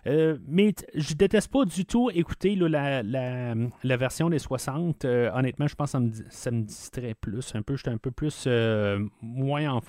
[0.07, 5.05] mais je déteste pas du tout écouter la, version des 60.
[5.05, 5.99] honnêtement, je pense que
[6.31, 7.55] ça me, distrait plus.
[7.55, 8.47] Un peu, j'étais un peu plus
[9.21, 9.81] moins en,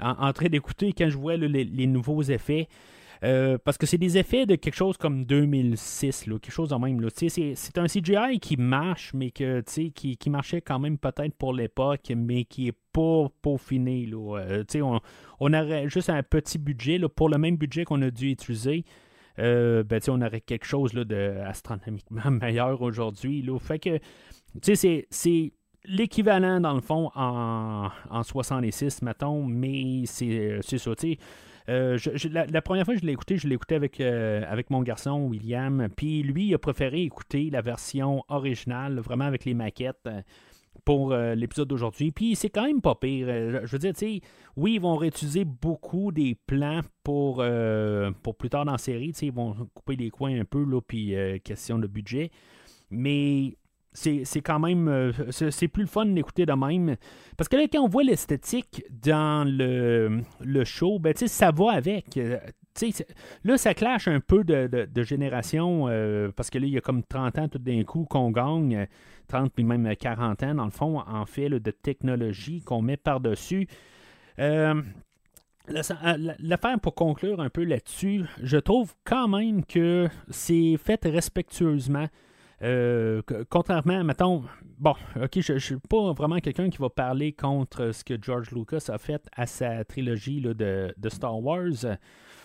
[0.00, 2.68] en, train d'écouter quand je vois les, nouveaux effets.
[3.24, 7.06] Euh, parce que c'est des effets de quelque chose comme 2006, quelque chose de même.
[7.16, 12.12] C'est un CGI qui marche, mais que, qui, qui marchait quand même peut-être pour l'époque,
[12.14, 14.06] mais qui est pas peaufiné.
[14.06, 14.38] Là.
[14.38, 15.00] Euh, on,
[15.40, 18.84] on aurait juste un petit budget, pour le même budget qu'on a dû utiliser.
[19.38, 23.46] Euh, ben, on aurait quelque chose là, de astronomiquement meilleur aujourd'hui.
[23.60, 23.98] Fait que,
[24.62, 25.52] c'est
[25.84, 31.16] l'équivalent, dans le fond, en, en 66, mettons, mais c'est ça, tu
[31.68, 31.98] euh,
[32.30, 35.26] la, première fois que je l'ai écouté, je l'ai écouté avec, euh, avec mon garçon
[35.26, 35.88] William.
[35.96, 40.22] Puis lui, il a préféré écouter la version originale, vraiment avec les maquettes euh,
[40.84, 42.12] pour l'épisode d'aujourd'hui.
[42.12, 43.26] Puis c'est quand même pas pire.
[43.26, 44.20] je veux dire, tu sais,
[44.56, 47.44] oui, ils vont réutiliser beaucoup des plans pour,
[48.22, 49.12] pour plus tard dans la série.
[49.20, 52.30] Ils vont couper des coins un peu, là, puis question de budget.
[52.90, 53.56] Mais
[53.96, 54.88] c'est quand même.
[54.88, 56.96] Euh, c'est plus le fun d'écouter de même.
[57.36, 62.16] Parce que là, quand on voit l'esthétique dans le, le show, ben, ça va avec.
[62.16, 62.38] Euh,
[63.44, 67.02] là, ça clash un peu de, génération, euh, parce que là, il y a comme
[67.02, 68.86] 30 ans tout d'un coup qu'on gagne,
[69.28, 73.66] 30 puis même 40 ans, dans le fond, en fait, de technologie qu'on met par-dessus.
[75.68, 82.08] L'affaire pour conclure un peu là-dessus, je trouve quand même que c'est fait respectueusement.
[82.62, 84.44] Euh, contrairement, mettons,
[84.78, 88.50] bon, ok, je ne suis pas vraiment quelqu'un qui va parler contre ce que George
[88.50, 91.98] Lucas a fait à sa trilogie de, Star Wars.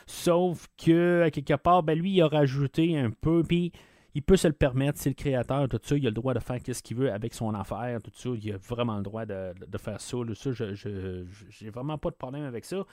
[0.05, 3.71] Sauf que, quelque part, ben, lui, il a rajouté un peu, puis
[4.13, 6.39] il peut se le permettre, c'est le créateur, tout ça, il a le droit de
[6.39, 9.53] faire ce qu'il veut avec son affaire, tout ça, il a vraiment le droit de,
[9.77, 10.17] faire ça.
[10.33, 11.25] ça, je
[11.61, 12.85] n'ai vraiment pas de problème avec ça.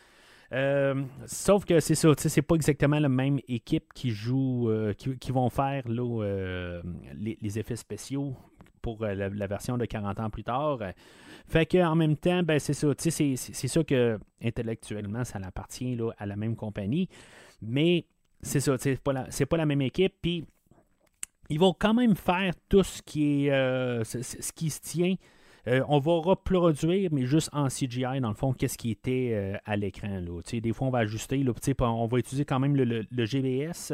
[0.52, 5.30] Euh, sauf que c'est ça, c'est pas exactement la même équipe qui joue, euh, qui,
[5.30, 6.82] vont faire euh,
[7.14, 8.34] les, effets spéciaux
[8.80, 10.78] pour la, version de 40 ans plus tard.
[11.46, 16.37] Fait qu'en même temps, ben, c'est ça, c'est, ça que intellectuellement, ça appartient à la
[16.37, 17.08] même compagnie.
[17.61, 18.06] Mais
[18.40, 20.14] c'est ça, c'est pas, la, même équipe.
[20.22, 20.46] Puis
[21.50, 25.14] ils vont quand même faire tout ce qui est ce qui se tient
[25.66, 29.56] euh, on va reproduire, mais juste en CGI, dans le fond, qu'est-ce qui était euh,
[29.64, 30.22] à l'écran.
[30.52, 31.42] Des fois, on va ajuster.
[31.42, 33.92] Là, on va utiliser quand même le, GBS,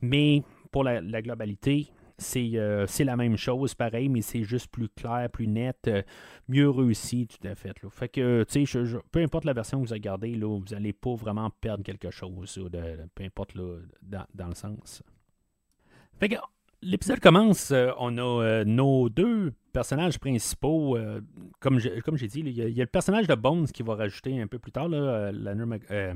[0.00, 1.88] mais pour la, globalité,
[2.36, 5.90] euh, c'est la même chose, pareil, mais c'est juste plus clair, plus net,
[6.48, 7.72] mieux réussi, tout à fait.
[7.90, 11.14] Fait que, tu sais, peu importe la version que vous regardez, là, vous n'allez pas
[11.14, 12.60] vraiment perdre quelque chose,
[13.14, 13.56] peu importe
[14.02, 15.02] dans, dans, le sens.
[16.18, 16.36] Fait que,
[16.82, 21.20] l'épisode commence, on a nos deux personnages principaux, euh,
[21.60, 24.58] comme j'ai dit, il y, a le personnage de Bones qui va rajouter un peu
[24.58, 26.14] plus tard, là, euh, euh,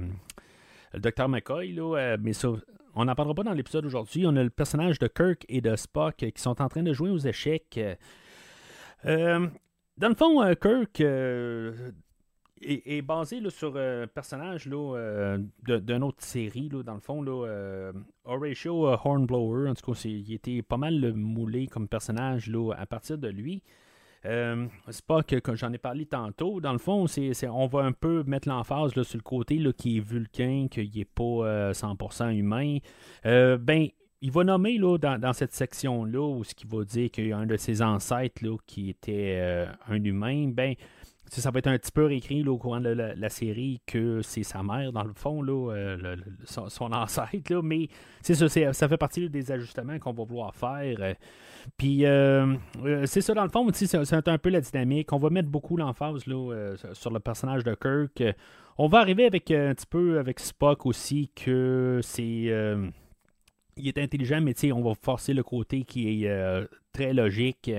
[0.92, 1.78] le docteur McCoy,
[2.20, 2.48] mais ça,
[2.94, 4.26] on n'en parlera pas dans l'épisode d'aujourd'hui.
[4.26, 7.10] On a le personnage de Kirk et de Spock qui sont en train de jouer
[7.10, 7.78] aux échecs.
[9.04, 9.50] dans
[10.00, 11.02] le fond, Kirk
[12.62, 17.92] est, basé sur un personnage là, d'une autre série, dans le fond, là,
[18.24, 19.68] Horatio Hornblower.
[19.68, 23.62] En tout cas, il était pas mal moulé comme personnage là, à partir de lui.
[24.26, 26.60] Euh, c'est pas que, j'en ai parlé tantôt.
[26.60, 27.06] Dans le fond,
[27.42, 31.04] on va un peu mettre l'emphase sur le côté là, qui est vulcain, qu'il n'est
[31.04, 32.78] pas 100% euh, humain.
[33.24, 33.88] Euh, ben,
[34.22, 37.38] il va nommer là, dans, cette section-là, où ce qui va dire qu'il y a
[37.38, 40.74] un de ses ancêtres là, qui était un humain, ben,
[41.28, 44.62] ça va être un petit peu réécrit au courant de la, série que c'est sa
[44.62, 47.52] mère, dans le fond, là, euh, son, ancêtre.
[47.52, 47.88] Là, mais
[48.22, 50.96] c'est ça, ça fait partie des ajustements qu'on va vouloir faire.
[51.00, 51.14] Euh.
[51.76, 52.56] puis euh,
[53.06, 55.12] c'est ça, dans le fond, c'est un peu la dynamique.
[55.12, 58.36] On va mettre beaucoup l'emphase sur le personnage de Kirk.
[58.78, 62.52] On va arriver avec un petit peu avec Spock aussi, que c'est.
[63.76, 67.70] il est intelligent, mais on va forcer le côté qui est très logique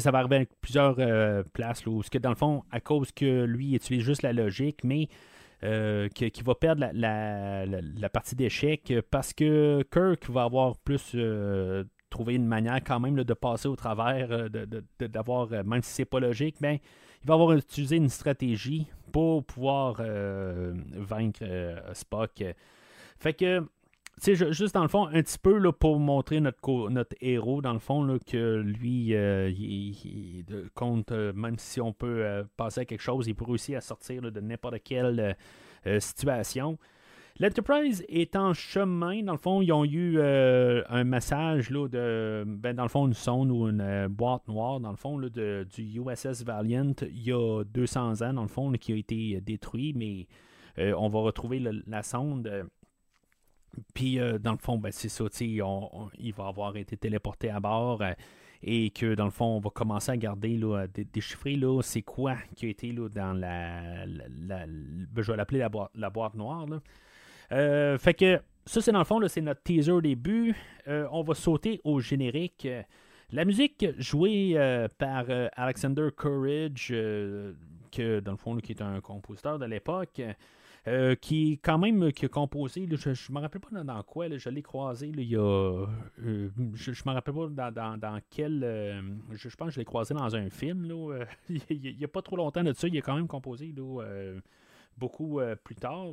[0.00, 3.12] ça va arriver avec plusieurs euh, places, là, où, que dans le fond, à cause
[3.12, 5.08] que lui il utilise juste la logique, mais
[5.64, 12.34] euh, qui, va perdre la, partie d'échec parce que Kirk va avoir plus euh, trouvé
[12.34, 14.50] une manière quand même de passer au travers,
[14.98, 16.80] d'avoir, même si c'est pas logique, mais
[17.22, 20.02] il va avoir utilisé une stratégie pour pouvoir
[20.96, 21.44] vaincre
[21.92, 22.42] Spock.
[23.18, 23.64] Fait que
[24.20, 27.78] juste dans le fond, un petit peu là, pour montrer notre, notre héros, dans le
[27.78, 30.44] fond, là, que lui, euh, il,
[30.74, 33.80] compte, euh, même si on peut euh, passer à quelque chose, il peut réussir à
[33.80, 35.36] sortir de n'importe quelle
[35.98, 36.78] situation.
[37.40, 39.22] L'Enterprise est en chemin.
[39.22, 43.14] Dans le fond, ils ont eu un massage là, de, ben, dans le fond, une
[43.14, 47.32] sonde ou une boîte noire, dans le fond, là, de, du USS Valiant, il y
[47.32, 50.28] a 200 ans, dans le fond, qui a été détruit, mais
[50.94, 52.68] on va retrouver la sonde
[53.94, 58.02] puis, euh, dans le fond, ben, c'est ça, il va avoir été téléporté à bord
[58.02, 58.12] euh,
[58.62, 62.36] et que, dans le fond, on va commencer à garder, là, déchiffrer, là, c'est quoi
[62.54, 64.66] qui a été là, dans la, ben,
[65.16, 66.66] je vais l'appeler la, boîte, noire.
[67.50, 70.54] Euh, fait que, ça, c'est dans le fond, c'est notre teaser début.
[70.86, 72.68] on va sauter au générique.
[73.32, 75.24] La musique jouée par
[75.56, 76.88] Alexander Courage,
[77.90, 80.20] que, dans le fond, qui est un compositeur de l'époque.
[80.88, 84.48] Euh, qui quand même qui a composé, je ne me rappelle pas dans, quoi, je
[84.48, 85.40] l'ai croisé il y a.
[85.40, 85.86] Euh,
[86.74, 88.64] je ne me rappelle pas dans, quel.
[88.64, 90.86] Euh, je, pense que je l'ai croisé dans un film.
[90.86, 93.72] Là, il n'y a pas trop longtemps de ça, il a quand même composé
[94.98, 96.08] beaucoup plus tard.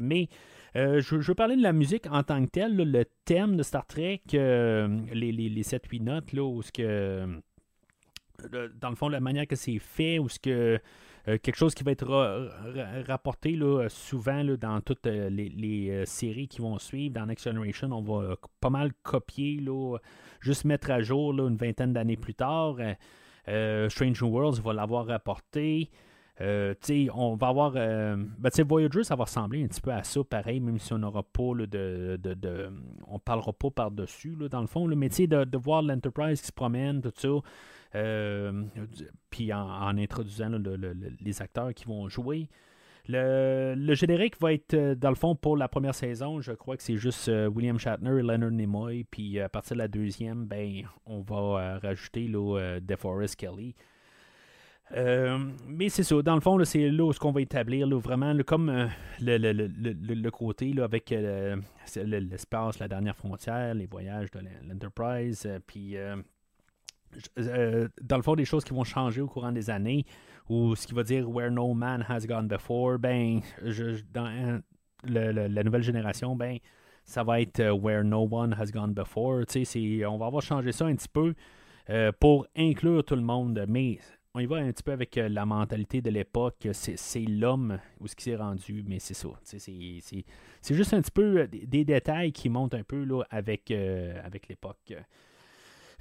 [0.00, 0.28] mais
[0.76, 4.22] je, veux parler de la musique en tant que telle, le thème de Star Trek,
[4.32, 7.40] les, les, 7-8 notes, là, où ce que.
[8.80, 10.78] dans le fond, la manière que c'est fait, où ce que
[11.26, 12.06] euh, quelque chose qui va être
[13.06, 17.14] rapporté là, souvent là, dans toutes euh, les, euh, séries qui vont suivre.
[17.14, 19.96] Dans Next Generation, on va pas mal copier, là,
[20.40, 22.76] juste mettre à jour là, une vingtaine d'années plus tard.
[23.46, 25.90] Strange New Worlds va l'avoir rapporté.
[26.40, 27.72] on va avoir.
[27.72, 31.22] Ben, Voyager, ça va ressembler un petit peu à ça, pareil, même si on n'aura
[31.22, 32.70] pas de, de,
[33.06, 34.86] On parlera pas par-dessus, dans le fond.
[34.88, 37.28] mais de, de voir l'Enterprise qui se promène, tout ça.
[37.94, 38.64] Euh,
[39.30, 40.50] puis en, introduisant
[41.20, 42.48] les acteurs qui vont jouer.
[43.06, 46.82] Le, générique va être, euh, dans le fond, pour la première saison, je crois que
[46.82, 49.04] c'est juste euh, William Shatner et Leonard Nimoy.
[49.04, 53.74] Puis à partir de la deuxième, ben, on va rajouter là, DeForest Kelly.
[54.90, 58.88] mais c'est ça, dans le fond, c'est là où ce qu'on va établir, vraiment comme
[59.20, 61.14] le, côté avec
[61.94, 65.96] l'espace, la dernière frontière, les voyages de l'Enterprise, puis
[67.38, 70.04] euh, dans le fond, des choses qui vont changer au courant des années,
[70.48, 73.40] ou ce qui va dire Where no man has gone before, ben,
[74.12, 74.60] dans
[75.04, 76.58] la nouvelle génération, ben,
[77.04, 79.44] ça va être euh, Where no one has gone before.
[79.44, 81.34] On va avoir changé ça un petit peu
[81.90, 83.98] euh, pour inclure tout le monde, mais
[84.34, 86.66] on y va un petit peu avec la mentalité de l'époque.
[86.72, 89.28] C'est l'homme où ce qui s'est rendu, mais c'est ça.
[89.44, 94.94] C'est juste un petit peu des, détails qui montent un peu là, avec l'époque.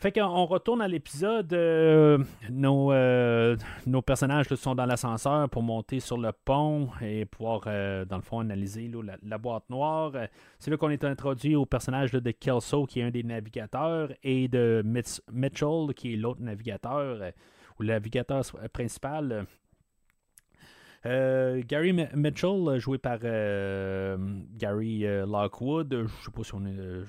[0.03, 1.53] Fait qu'on retourne à l'épisode.
[1.53, 2.17] Euh,
[2.49, 8.03] nos, euh, nos, personnages sont dans l'ascenseur pour monter sur le pont et pouvoir, euh,
[8.03, 8.91] dans le fond, analyser
[9.23, 10.11] la, boîte noire.
[10.59, 14.49] C'est là qu'on est introduit au personnage de Kelso, qui est un des navigateurs, et
[14.49, 14.83] de
[15.31, 17.31] Mitchell, qui est l'autre navigateur,
[17.79, 19.45] ou le navigateur principal.
[21.05, 27.05] Gary Mitchell, joué par Gary Lockwood, je sais pas si on est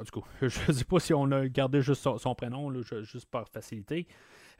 [0.00, 3.48] en tout je ne sais pas si on a gardé juste son, prénom, juste par
[3.48, 4.06] facilité.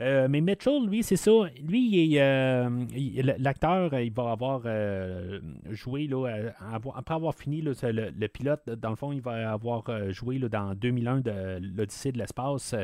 [0.00, 1.32] Euh, mais Mitchell, lui, c'est ça.
[1.60, 2.68] Lui, euh,
[3.38, 6.52] l'acteur, il va avoir euh, joué, là,
[6.94, 11.58] après avoir fini le, pilote, dans le fond, il va avoir joué dans 2001 de
[11.76, 12.74] l'Odyssée de l'espace.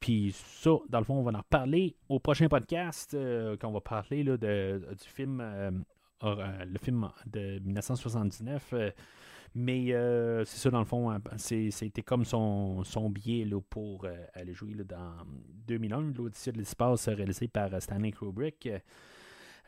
[0.00, 3.16] Puis ça, dans le fond, on va en reparler au prochain podcast,
[3.60, 5.42] quand on va parler là, de, du film,
[6.22, 8.74] le film de 1979.
[9.58, 14.14] Mais euh, c'est ça, dans le fond, hein, c'était comme son, son là, pour euh,
[14.34, 15.14] aller jouer dans
[15.66, 18.68] 2001, l'Odyssée de l'espace réalisé par euh, Stanley Kubrick.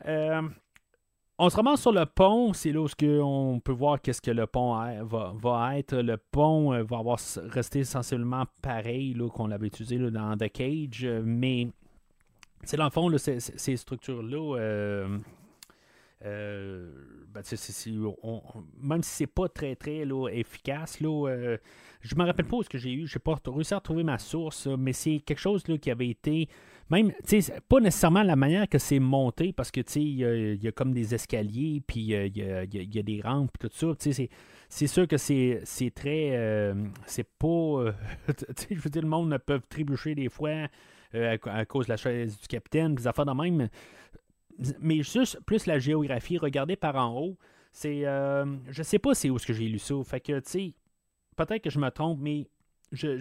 [0.05, 2.87] on se ramasse sur le pont, c'est là où
[3.23, 4.75] on peut voir qu'est-ce que le pont
[5.05, 5.97] va, être.
[5.97, 7.83] Le pont va avoir resté
[8.61, 11.69] pareil qu'on l'avait utilisé dans The Cage, mais
[12.63, 15.17] c'est dans le fond, ces, structures-là, euh,
[16.21, 17.41] ben,
[18.81, 21.57] même si c'est pas très très efficace, là, euh,
[22.01, 24.67] je me rappelle pas ce que j'ai eu, j'ai pas réussi à retrouver ma source,
[24.67, 26.49] mais c'est quelque chose là, qui avait été,
[26.89, 27.11] même,
[27.67, 31.81] pas nécessairement la manière que c'est monté, parce que il y, a comme des escaliers,
[31.85, 34.11] puis il y, a, des rampes, tout ça,
[34.69, 36.73] c'est sûr que c'est très, euh,
[37.05, 37.93] c'est pas,
[38.69, 40.67] je veux dire, le monde peut trébucher des fois.
[41.13, 43.69] à, cause de la chaise du capitaine, des affaires de même
[44.79, 47.37] mais juste plus la géographie, regardez par en haut,
[47.71, 48.05] c'est.
[48.05, 49.95] Euh, je sais pas c'est où ce que j'ai lu ça.
[50.03, 50.73] Fait que, tu sais,
[51.35, 52.47] peut-être que je me trompe, mais
[52.91, 53.15] j'ai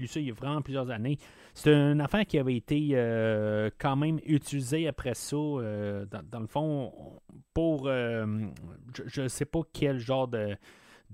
[0.00, 1.18] lu ça il y a vraiment plusieurs années.
[1.54, 6.46] C'est une affaire qui avait été euh, quand même utilisée après ça, euh, dans, le
[6.46, 7.20] fond,
[7.54, 7.86] pour.
[7.86, 10.56] je ne sais pas quel genre de,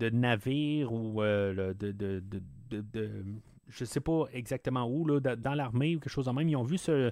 [0.01, 2.23] navire ou de
[3.75, 6.57] je ne sais pas exactement où, là, dans l'armée ou quelque chose de même, ils
[6.57, 7.11] ont vu ce,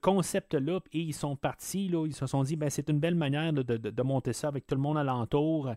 [0.00, 3.52] concept-là et ils sont partis, là, ils se sont dit, ben, c'est une belle manière
[3.52, 5.70] de, monter ça avec tout le monde alentour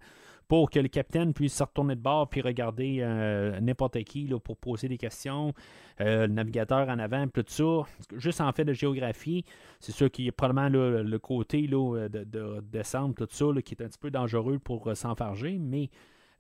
[0.48, 4.40] pour que le capitaine puisse se retourner de bord puis regarder euh, n'importe qui là,
[4.40, 5.54] pour poser des questions,
[6.00, 7.82] euh, le navigateur en avant, tout ça.
[8.16, 9.46] Juste en fait de géographie,
[9.80, 13.76] c'est sûr qu'il y a probablement le côté là, de, de, descendre, tout ça, qui
[13.76, 15.90] est un petit peu dangereux pour euh, s'enfarger, mais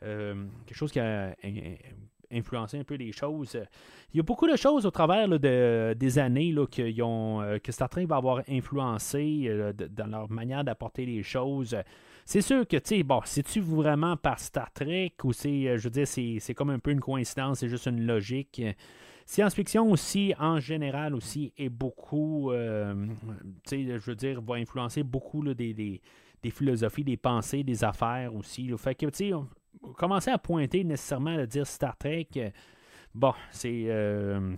[0.01, 1.33] quelque chose qui a
[2.33, 3.57] influencer un peu les choses.
[4.13, 6.65] Il y a beaucoup de choses au travers de, des années là,
[7.03, 11.75] ont, euh, que Star Trek va avoir influencé euh, dans leur manière d'apporter les choses.
[12.25, 15.83] C'est sûr que, tu sais, bon, c'est-tu vraiment par Star Trek ou c'est, euh, je
[15.85, 18.61] veux dire, c'est comme un peu une coïncidence, c'est juste une logique?
[19.25, 23.07] Science-fiction aussi, en général aussi, est beaucoup, tu
[23.65, 28.69] sais, je veux dire, va influencer beaucoup des, des, philosophies, des pensées, des affaires aussi.
[28.77, 29.31] Fait que, tu sais,
[29.95, 32.49] commencer à pointer nécessairement à dire Star Trek, euh,
[33.13, 33.85] bon, c'est.
[33.87, 34.55] Euh,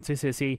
[0.00, 0.58] c'est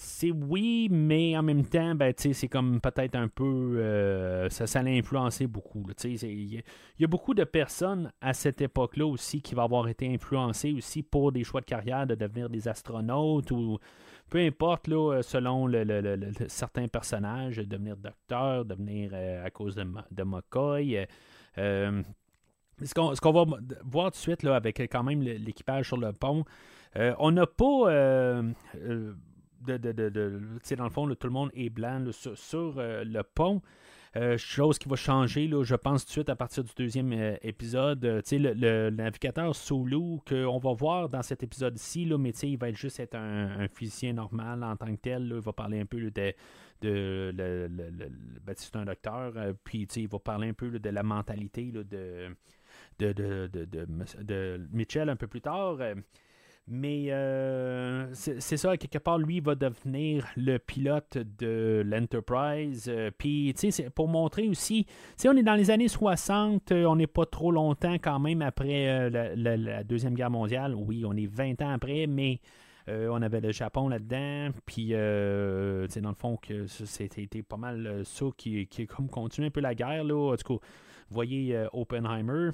[0.00, 3.78] c'est oui, mais en même temps, ben, c'est comme peut-être un peu.
[3.78, 5.84] Euh, ça, ça l'a influencé beaucoup.
[6.04, 6.62] Il
[7.00, 11.02] y, a beaucoup de personnes à cette époque-là aussi qui vont avoir été influencées aussi
[11.02, 13.80] pour des choix de carrière de devenir des astronautes ou
[14.30, 19.12] peu importe, là, selon le, certains personnages, devenir docteur, devenir
[19.44, 21.08] à cause de, de McCoy
[22.84, 23.44] ce qu'on va
[23.84, 26.44] voir tout de suite là, avec quand même l'équipage sur le pont,
[26.96, 28.42] euh, on n'a pas euh,
[28.76, 29.12] euh,
[29.66, 33.60] de, de, dans le fond, tout le monde est blanc sur, le pont.
[34.36, 37.12] chose qui va changer, je pense, tout de suite à partir du deuxième
[37.42, 38.04] épisode.
[38.04, 43.00] Le, le, navigateur Solo qu'on va voir dans cet épisode-ci, mais il va être juste
[43.00, 45.32] être un, physicien normal en tant que tel.
[45.34, 46.34] il va parler un peu de,
[46.80, 47.34] de
[48.46, 52.28] ben, c'est un docteur, puis il va parler un peu de la mentalité de
[52.98, 53.64] de, de,
[54.22, 55.76] de, Mitchell un peu plus tard.
[55.80, 55.94] Euh,
[56.70, 62.88] mais euh, c'est ça, quelque part, lui va devenir le pilote de l'Enterprise.
[62.88, 64.84] Euh, puis, tu sais, pour montrer aussi,
[65.18, 69.08] tu on est dans les années 60, on n'est pas trop longtemps quand même après
[69.08, 70.74] la, Deuxième Guerre mondiale.
[70.74, 72.40] Oui, on est 20 ans après, mais
[72.86, 74.50] on avait le Japon là-dedans.
[74.66, 79.50] Puis, sais dans le fond, que c'était pas mal ça qui, qui comme continue un
[79.50, 80.04] peu la guerre.
[80.04, 80.32] Là.
[80.32, 80.66] En tout cas,
[81.08, 82.50] vous voyez Oppenheimer.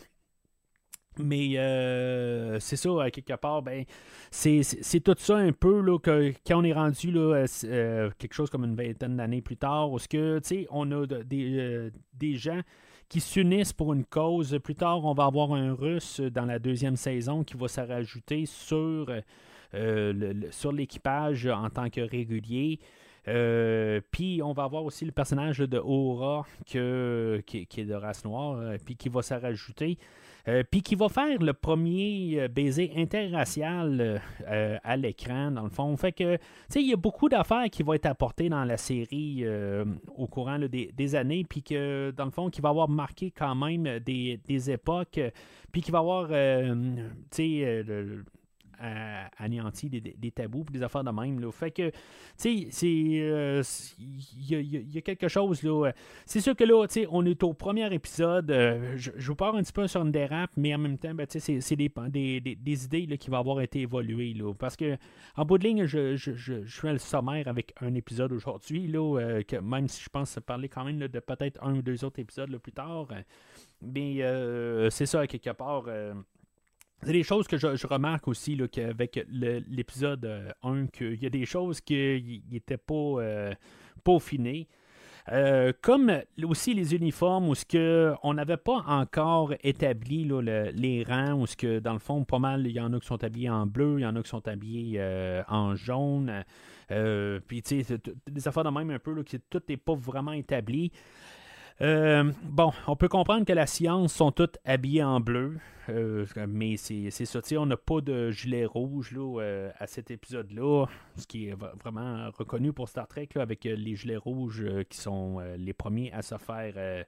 [1.18, 3.84] Mais euh, c'est ça, quelque part, ben,
[4.30, 8.50] c'est tout ça un peu là, que, quand on est rendu là, euh, quelque chose
[8.50, 10.40] comme une vingtaine d'années plus tard, où que,
[10.70, 12.60] on a des, euh, des gens
[13.08, 14.58] qui s'unissent pour une cause.
[14.62, 18.46] Plus tard, on va avoir un russe dans la deuxième saison qui va se rajouter
[18.46, 19.12] sur,
[20.72, 22.80] l'équipage en tant que régulier.
[24.10, 28.74] puis on va avoir aussi le personnage de Aura qui, qui, est de race noire,
[28.84, 29.96] puis qui va se rajouter.
[30.46, 35.70] Euh, puis qui va faire le premier euh, baiser interracial euh, à l'écran, dans le
[35.70, 35.96] fond.
[35.96, 38.76] Fait que, tu sais, il y a beaucoup d'affaires qui vont être apportées dans la
[38.76, 39.44] série
[40.16, 44.00] au courant des, années, puis que, dans le fond, qui va avoir marqué quand même
[44.00, 45.20] des, des époques,
[45.72, 46.34] puis qui va avoir, tu
[47.30, 47.84] sais,
[49.38, 51.52] anéanti des, tabous des affaires de même.
[51.52, 53.62] Fait que, tu sais, il euh,
[54.38, 55.62] y, a quelque chose.
[55.62, 55.92] là.
[56.26, 58.50] C'est sûr que là, tu sais, on est au premier épisode.
[58.50, 61.26] Euh, je, vous parle un petit peu sur une dérape, mais en même temps, ben,
[61.28, 64.34] c'est, c'est des, idées là, qui vont avoir été évoluées.
[64.34, 64.96] Là, parce que,
[65.36, 69.56] en bout de ligne, je, suis le sommaire avec un épisode aujourd'hui, là, euh, que
[69.56, 72.72] même si je pense parler quand même de peut-être un ou deux autres épisodes plus
[72.72, 73.08] tard.
[73.82, 74.18] mais
[74.90, 75.84] c'est ça, quelque part.
[77.02, 81.30] C'est des choses que je, remarque aussi là, qu'avec l'épisode 1, euh, qu'il y a
[81.30, 83.54] des choses qui n'étaient pas euh,
[84.02, 84.68] peaufinées.
[85.82, 86.12] comme
[86.44, 90.28] aussi les uniformes, où ce que on n'avait pas encore établi
[90.74, 93.06] les rangs, où ce que dans le fond, pas mal, il y en a qui
[93.06, 95.02] sont habillés en bleu, il y en a qui sont habillés
[95.48, 96.44] en jaune.
[96.88, 97.98] Puis, tu sais,
[98.30, 100.90] des affaires de même un peu, que tout n'est pas vraiment établi.
[101.80, 105.58] Euh, bon, on peut comprendre que la science sont toutes habillées en bleu,
[105.88, 107.40] euh, mais c'est ça.
[107.56, 112.72] On n'a pas de gilet rouge euh, à cet épisode-là, ce qui est vraiment reconnu
[112.72, 117.04] pour Star Trek avec les gilets rouges qui sont les premiers à se faire.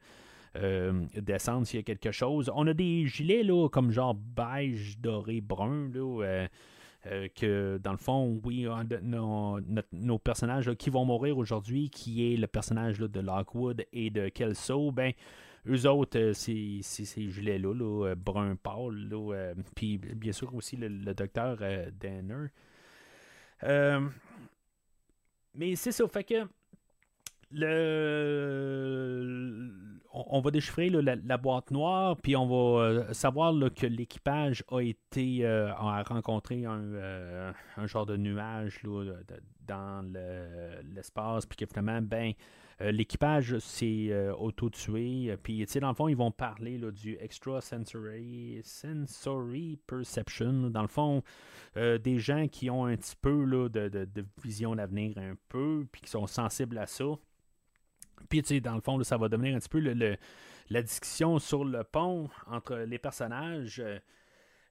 [1.15, 2.51] descendre s'il y a quelque chose.
[2.55, 5.91] On a des gilets comme genre beige, doré, brun.
[7.11, 8.67] Euh, que dans le fond, oui,
[9.03, 14.91] nos, personnages qui vont mourir aujourd'hui, qui est le personnage de Lockwood et de Kelso,
[14.91, 15.13] ben,
[15.69, 19.09] eux autres, euh, c'est ces gilets-là, là, euh, brun pâle,
[19.75, 21.59] puis bien sûr aussi le, docteur
[22.01, 22.49] Danner.
[25.55, 26.47] mais c'est ça, fait que
[27.53, 28.41] le,
[30.17, 35.45] on, va déchiffrer la, boîte noire, puis on va euh, savoir que l'équipage a été
[35.45, 38.81] euh, a rencontré un, euh, un, genre de nuage
[39.67, 40.03] dans
[40.95, 42.33] l'espace, puis que ben,
[42.81, 45.37] l'équipage s'est auto-tué.
[45.43, 50.71] Puis, dans le fond, ils vont parler du extrasensory sensory perception.
[50.71, 51.23] Dans le fond,
[51.75, 56.03] des gens qui ont un petit peu de, de, de vision d'avenir, un peu, puis
[56.03, 57.05] qui sont sensibles à ça.
[58.29, 59.81] Puis, tu sais, dans le fond, ça va devenir un petit peu
[60.71, 63.83] la discussion sur le pont entre les personnages.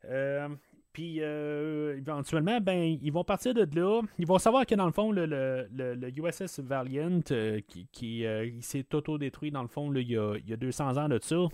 [0.09, 0.49] Euh,
[0.93, 4.01] puis, euh, éventuellement, ben, ils vont partir de là.
[4.17, 5.67] Ils vont savoir que, dans le fond, le,
[6.15, 7.59] USS Valiant, euh,
[7.91, 8.25] qui,
[8.61, 11.47] s'est auto-détruit, dans le fond, il, y a, il, y a, 200 ans de ça.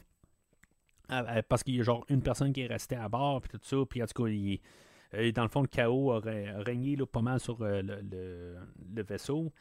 [1.49, 3.77] parce qu'il y a genre une personne qui est restée à bord, puis tout ça.
[3.89, 6.19] Puis, en tout cas, dans le fond, le chaos a
[6.63, 8.55] régné là, pas mal sur le,
[9.01, 9.51] vaisseau.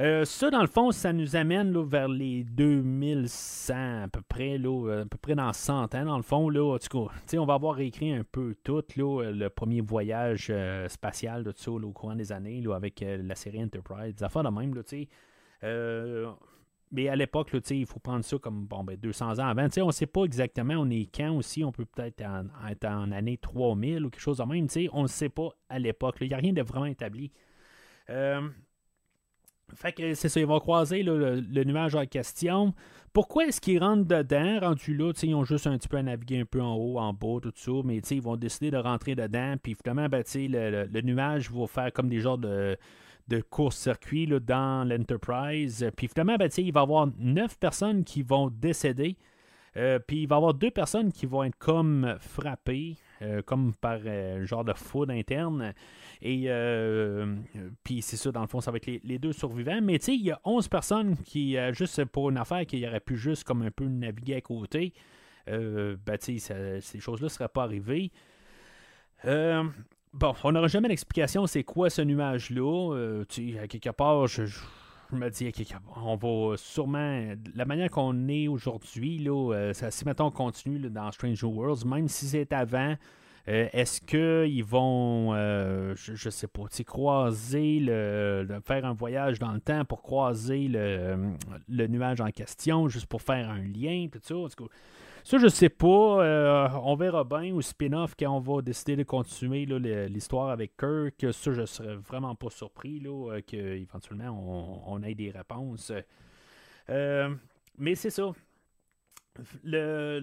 [0.00, 5.02] Euh, ça, dans le fond, ça nous amène vers les 2100 à peu près, là,
[5.02, 6.48] à peu près dans 100 ans, dans le fond.
[6.48, 11.44] Là, cas, on va avoir écrit un peu tout là, le premier voyage euh, spatial
[11.44, 14.48] de ça au courant des années là, avec euh, la série Enterprise, des affaires de
[14.48, 14.74] même.
[14.74, 16.34] Là,
[16.92, 19.68] mais à l'époque, il faut prendre ça comme bon, ben, 200 ans avant.
[19.82, 21.62] on ne sait pas exactement on est quand aussi.
[21.62, 22.22] On peut peut-être
[22.68, 24.66] être en année 3000 ou quelque chose de même.
[24.92, 26.16] On ne sait pas à l'époque.
[26.22, 27.30] Il n'y a rien de vraiment établi.
[29.74, 32.74] Fait que c'est ça, ils vont croiser le, nuage en question.
[33.12, 36.40] Pourquoi est-ce qu'ils rentrent dedans, rendus là, ils ont juste un petit peu à naviguer
[36.40, 39.56] un peu en haut, en bas, tout ça, mais ils vont décider de rentrer dedans,
[39.60, 42.76] puis finalement, ben, le, le, nuage va faire comme des genres de,
[43.30, 45.88] de court-circuit dans l'Enterprise.
[45.96, 49.16] Puis finalement, ben, il va y avoir neuf personnes qui vont décéder.
[49.76, 53.74] Euh, puis il va y avoir deux personnes qui vont être comme frappées, euh, comme
[53.74, 55.74] par euh, genre de foudre interne.
[56.22, 56.48] Et
[57.82, 59.80] puis c'est ça, dans le fond, ça va être les, deux survivants.
[59.82, 63.00] Mais tu sais, il y a 11 personnes qui, juste pour une affaire qui aurait
[63.00, 64.92] pu juste comme un peu naviguer à côté,
[65.46, 68.12] ben tu sais, ces choses-là ne seraient pas arrivées.
[69.24, 73.24] bon, on n'aura jamais l'explication c'est quoi ce nuage-là.
[73.28, 74.44] tu sais, quelque part, je
[75.16, 75.52] me dis,
[75.96, 77.34] on va sûrement.
[77.54, 82.26] La manière qu'on est aujourd'hui, euh, si mettons on continue dans Stranger Worlds, même si
[82.26, 82.96] c'est avant,
[83.48, 89.52] euh, est-ce qu'ils vont, euh, je, ne sais pas, croiser, le, faire un voyage dans
[89.52, 94.64] le temps pour croiser le, nuage en question, juste pour faire un lien, tout ça?
[95.24, 96.24] Ça, je sais pas.
[96.24, 101.32] Euh, on verra bien au spin-off quand on va décider de continuer l'histoire avec Kirk.
[101.32, 105.92] Ça, je serais vraiment pas surpris là, qu'éventuellement on, ait des réponses.
[106.88, 107.34] Euh,
[107.78, 108.30] mais c'est ça.
[109.64, 110.20] Le,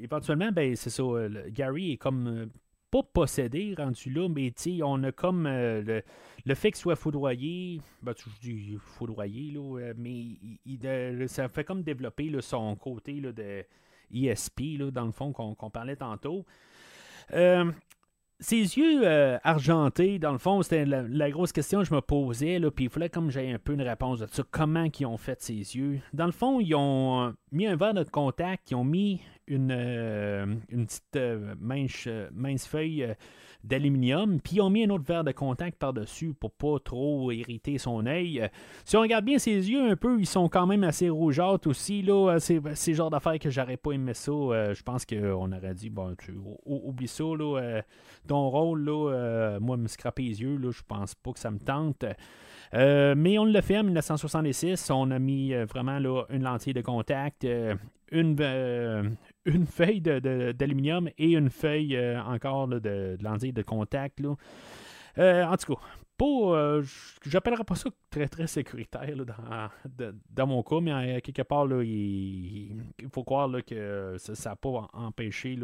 [0.00, 1.04] éventuellement, ben, c'est ça.
[1.50, 2.50] Gary est comme
[2.90, 4.52] pas possédé rendu là, mais
[4.82, 6.02] on a comme euh, le,
[6.54, 10.38] fait qu'il soit foudroyé, ben, je dis foudroyé, là, euh, mais
[11.28, 13.64] ça fait comme développer son côté là, de
[14.14, 16.44] ESP, là, dans le fond, qu'on parlait tantôt.
[17.32, 17.70] Euh,
[18.40, 19.04] ses yeux
[19.44, 23.10] argentés, dans le fond, c'était la, grosse question que je me posais, puis il fallait
[23.10, 24.42] comme j'ai un peu une réponse de ça.
[24.50, 26.00] Comment ils ont fait ses yeux?
[26.14, 29.20] Dans le fond, ils ont mis un verre de contact, ils ont mis
[29.50, 33.14] une, euh, une petite euh, mince, euh, mince, feuille
[33.64, 37.76] d'aluminium, puis ils ont mis un autre verre de contact par-dessus pour pas trop irriter
[37.76, 38.48] son œil.
[38.86, 42.00] si on regarde bien ses yeux un peu, ils sont quand même assez rougeâtres aussi.
[42.00, 44.32] Là, c'est, c'est le genre d'affaire que j'aurais pas aimé ça.
[44.72, 46.32] je pense qu'on aurait dit, bon, tu,
[46.64, 47.82] oublie ça, là,
[48.26, 51.58] ton rôle, là, moi, me scraper les yeux, là, je pense pas que ça me
[51.58, 52.06] tente.
[52.72, 54.90] mais on l'a fait en 1966.
[54.90, 57.46] On a mis vraiment là, une lentille de contact,
[58.10, 58.34] une,
[59.44, 64.20] une feuille d'aluminium et une feuille euh, encore de, de de contact.
[65.18, 65.80] Euh, en tout cas,
[66.16, 66.80] pas.
[67.24, 72.76] J'appellerais pas ça très très sécuritaire dans, dans, mon cas, mais quelque part, là, il,
[73.12, 75.52] faut croire là, que ça n'a pas empêché.
[75.52, 75.60] Il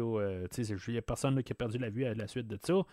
[0.89, 2.83] n'y a personne qui a perdu la vue à la suite de ça.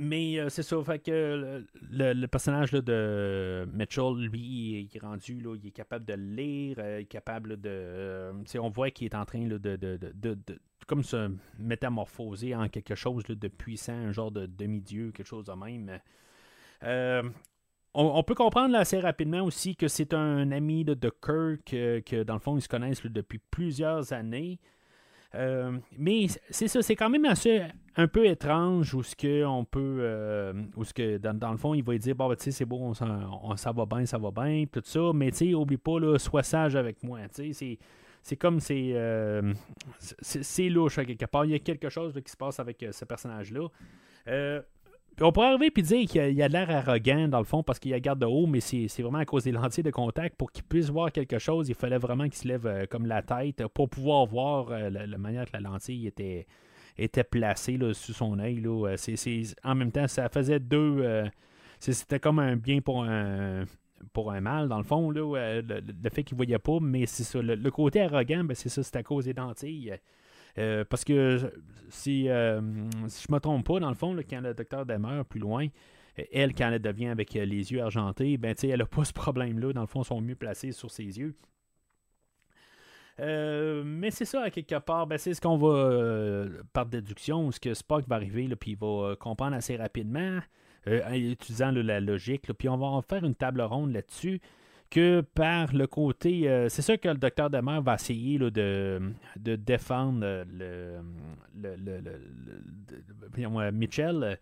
[0.00, 5.56] Mais euh, c'est ça, fait que le, personnage de Mitchell, lui, il est rendu, là,
[5.56, 7.68] il est capable de lire, euh, il est capable de.
[7.68, 10.38] Euh, on voit qu'il est en train de, de,
[10.86, 15.52] comme se métamorphoser en quelque chose de puissant, un genre de demi-dieu, quelque chose de
[15.52, 15.98] même.
[17.92, 22.40] On, peut comprendre assez rapidement aussi que c'est un ami de, Kirk, que dans le
[22.40, 24.60] fond, ils se connaissent depuis plusieurs années.
[25.34, 27.62] Euh, mais c'est ça, c'est quand même assez
[27.96, 31.74] un peu étrange où ce que on peut euh, où ce que dans, le fond
[31.74, 34.30] il va dire bon ben, tu sais c'est bon on, ça va bien ça va
[34.30, 37.78] bien tout ça mais tu sais oublie pas là sois sage avec moi tu sais
[38.22, 39.52] c'est comme c'est euh,
[39.98, 41.44] c'est louche à quelque part.
[41.44, 43.68] Il y a quelque chose qui se passe avec ce personnage là
[45.20, 47.78] on pourrait arriver et dire qu'il a, a de l'air arrogant, dans le fond, parce
[47.78, 50.36] qu'il a garde de haut, mais c'est vraiment à cause des lentilles de contact.
[50.36, 53.22] Pour qu'il puisse voir quelque chose, il fallait vraiment qu'il se lève euh, comme la
[53.22, 56.46] tête pour pouvoir voir euh, la, manière que la lentille était,
[57.24, 58.62] placée sous son œil.
[58.64, 58.96] Euh,
[59.64, 61.24] en même temps, ça faisait deux.
[61.80, 63.66] C'était comme un bien pour un
[64.40, 67.40] mal, dans le fond, là, le, fait qu'il ne voyait pas, mais c'est ça.
[67.42, 69.94] Le, côté arrogant, ben, c'est ça, c'est à cause des lentilles.
[70.56, 71.52] Euh, parce que
[71.88, 72.60] si, euh,
[73.08, 75.66] si je me trompe pas, dans le fond, quand le docteur demeure plus loin,
[76.32, 79.72] elle, quand elle devient avec euh, les yeux argentés, ben, elle n'a pas ce problème-là.
[79.72, 81.34] Dans le fond, ils sont mieux placés sur ses yeux.
[83.18, 87.74] mais c'est ça, à quelque part, ben, c'est ce qu'on va, par déduction, ce que
[87.74, 90.40] Spock va arriver, puis il va comprendre assez rapidement,
[90.86, 94.40] en utilisant la logique, puis on va faire une table ronde là-dessus
[94.90, 96.48] que par le côté.
[96.48, 98.50] Euh, c'est sûr que le docteur Demer va essayer de,
[99.36, 101.00] de, défendre le,
[101.54, 104.38] le, le, Mitchell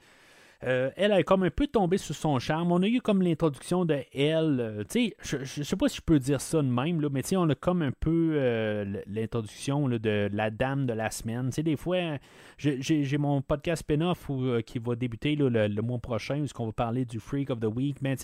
[0.64, 2.72] euh, elle a comme un peu tombé sous son charme.
[2.72, 4.60] On a eu comme l'introduction de elle.
[4.60, 4.84] Euh,
[5.22, 7.82] je, sais pas si je peux dire ça de même, là, mais on a comme
[7.82, 11.50] un peu euh, l'introduction de la dame de la semaine.
[11.50, 12.18] Des fois,
[12.58, 14.30] j'ai mon podcast spin-off
[14.64, 17.98] qui va débuter le, mois prochain, où on va parler du Freak of the Week.
[18.00, 18.16] Mais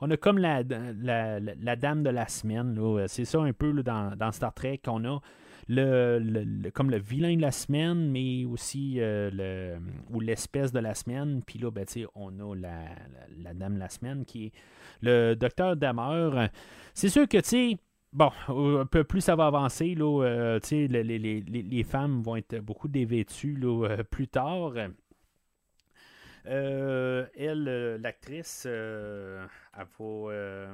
[0.00, 2.78] on a comme la, dame de la semaine.
[3.06, 5.20] C'est ça un peu dans Star Trek qu'on a
[5.68, 9.78] le, comme le vilain de la semaine, mais aussi euh, le,
[10.10, 11.42] ou l'espèce de la semaine.
[11.44, 12.84] Puis là, ben, on a la,
[13.38, 14.52] la, dame de la semaine qui est
[15.02, 16.48] le docteur Damer.
[16.94, 17.78] C'est sûr que, tu
[18.12, 23.58] bon, un peu plus ça va avancer, là, euh, les, femmes vont être beaucoup dévêtues
[23.64, 24.72] euh, plus tard.
[26.44, 29.48] elle, l'actrice, elle
[29.98, 30.68] va.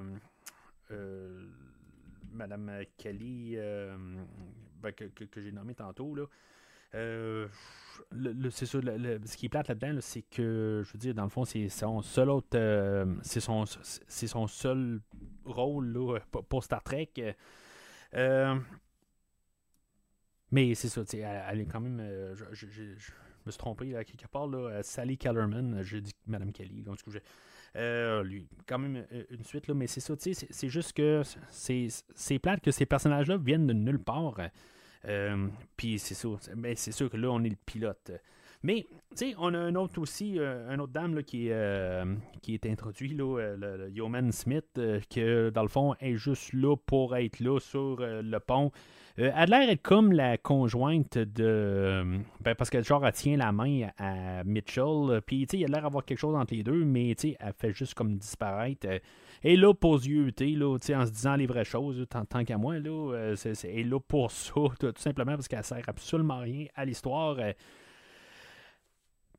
[2.35, 3.59] Madame Kelly,
[4.83, 6.25] ben, que, j'ai nommé tantôt, là,
[6.95, 7.49] euh,
[8.51, 11.45] c'est ça, ce qui est plate là-dedans, c'est que, je veux dire, dans le fond,
[11.45, 15.01] c'est son seul autre, euh, c'est son, seul
[15.45, 17.11] rôle pour Star Trek.
[18.15, 18.59] Euh,
[20.51, 21.03] mais c'est ça,
[21.49, 21.99] elle, est quand même,
[22.35, 22.47] je,
[23.47, 26.99] me suis trompé quelque part, là, Sally Kellerman, j'ai dit Madame Kelly, donc
[27.75, 32.71] lui, quand même une suite, là, mais c'est ça, c'est juste que c'est plate que
[32.71, 34.39] ces personnages-là viennent de nulle part.
[35.09, 38.13] Euh, puis c'est sûr, mais c'est sûr que là, on est le pilote.
[38.63, 42.05] Mais, tu sais, on a un autre aussi, euh, un autre dame là, qui, euh,
[42.43, 45.21] qui est introduit, là, le, Yeoman Smith, qui,
[45.53, 48.71] dans le fond, est juste là pour être là sur le pont.
[49.17, 52.21] Elle a l'air comme la conjointe de.
[52.41, 55.21] Ben, parce que, genre, elle tient la main à, Mitchell.
[55.27, 57.37] Puis, tu sais, il a l'air d'avoir quelque chose entre les deux, mais, tu sais,
[57.41, 58.87] elle fait juste comme disparaître.
[59.45, 63.13] Et là, pour yeux là, en se disant les vraies choses, tant, qu'à moi, là,
[63.13, 67.37] euh, c'est, là pour ça, tout simplement parce qu'elle sert absolument rien à l'histoire.
[67.39, 67.53] Euh.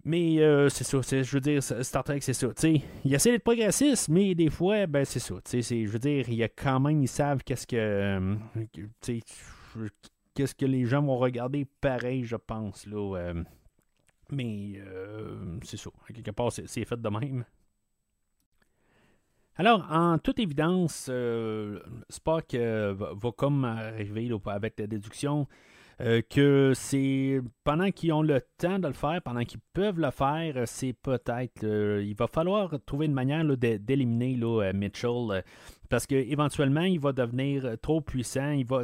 [0.06, 2.48] Mais euh, c'est ça, je veux dire, Star Trek, c'est ça.
[2.66, 5.36] il essaie d'être progressiste, mais des fois, ben c'est ça.
[5.46, 8.36] je veux dire, il y a quand même, ils savent qu'est-ce que.
[10.34, 11.66] Qu'est-ce que les gens vont regarder?
[11.66, 12.86] Pareil, je pense.
[12.86, 13.34] Là,
[14.32, 14.82] mais
[15.64, 15.90] c'est ça.
[16.14, 17.46] quelque part, c'est fait de même.
[19.56, 25.48] Alors, en toute évidence, euh, Spock euh, va, comme arriver avec la déduction
[26.02, 30.10] euh, que c'est pendant qu'ils ont le temps de le faire, pendant qu'ils peuvent le
[30.10, 31.64] faire, c'est peut-être.
[31.64, 35.44] il va falloir trouver une manière d'éliminer Mitchell.
[35.94, 38.50] Parce qu'éventuellement, il va devenir trop puissant.
[38.50, 38.84] Il va,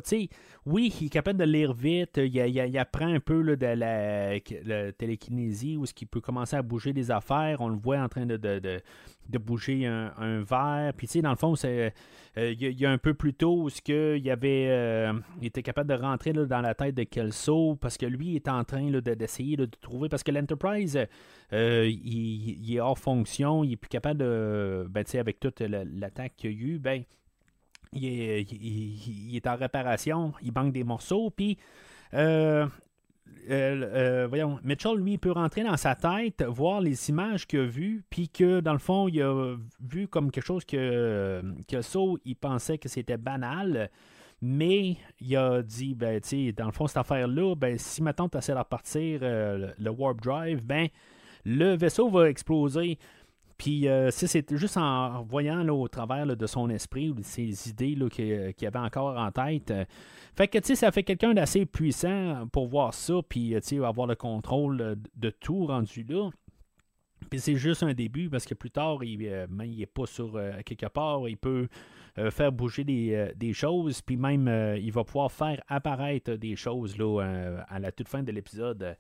[0.67, 2.17] oui, il est capable de lire vite.
[2.23, 7.09] Il, apprend un peu de la, télékinésie, où ce qu'il peut commencer à bouger des
[7.09, 7.61] affaires.
[7.61, 8.37] On le voit en train de
[9.37, 10.93] bouger un, verre.
[10.95, 11.89] Puis, tu sais, dans le fond, euh,
[12.35, 16.33] il y, a un peu plus tôt où il, avait, euh, était capable de rentrer
[16.33, 20.09] dans la tête de Kelso parce que lui est en train d'essayer de, trouver.
[20.09, 20.99] Parce que l'Enterprise,
[21.53, 24.87] euh, il, est hors fonction, il est plus capable de.
[24.89, 27.03] Ben, tu sais, avec toute l'attaque qu'il y a eu, ben.
[27.91, 28.05] Il
[29.35, 31.57] est, en réparation, il manque des morceaux, puis
[33.49, 38.03] euh, voyons, Mitchell, lui, peut rentrer dans sa tête, voir les images qu'il a vues,
[38.09, 42.77] puis que, dans le fond, il a vu comme quelque chose que, que il pensait
[42.77, 43.89] que c'était banal,
[44.41, 48.37] mais il a dit, ben, tu dans le fond, cette affaire-là, ben, si maintenant tu
[48.37, 50.87] essaies de repartir euh, le, Warp Drive, ben,
[51.45, 52.97] le vaisseau va exploser.
[53.59, 57.95] Puis c'est juste en voyant là, au travers de son esprit ou de ses idées
[58.09, 59.71] qu'il avait encore en tête,
[60.35, 64.95] fait que, ça fait quelqu'un d'assez puissant pour voir ça, puis, tu avoir le contrôle
[65.15, 66.29] de tout rendu là.
[67.29, 70.53] Puis c'est juste un début parce que plus tard, il n'est euh, pas sur euh,
[70.65, 71.27] quelque part.
[71.27, 71.67] Il peut
[72.17, 74.01] euh, faire bouger des, choses.
[74.01, 74.47] Puis même,
[74.77, 78.95] il va pouvoir faire apparaître des choses là, à la toute fin de l'épisode.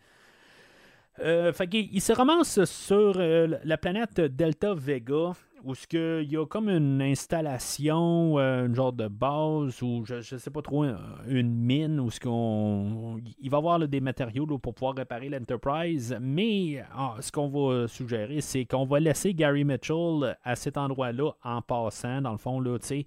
[1.19, 6.69] Fait il se ramasse sur la planète Delta Vega où que il y a comme
[6.69, 10.85] une installation, euh, une genre de base ou je, ne sais pas trop
[11.27, 16.17] une mine où ce qu'on il va y avoir des matériaux pour pouvoir réparer l'Enterprise,
[16.21, 21.31] mais ah, ce qu'on va suggérer c'est qu'on va laisser Gary Mitchell à cet endroit-là
[21.43, 23.05] en passant dans le fond là, tu sais.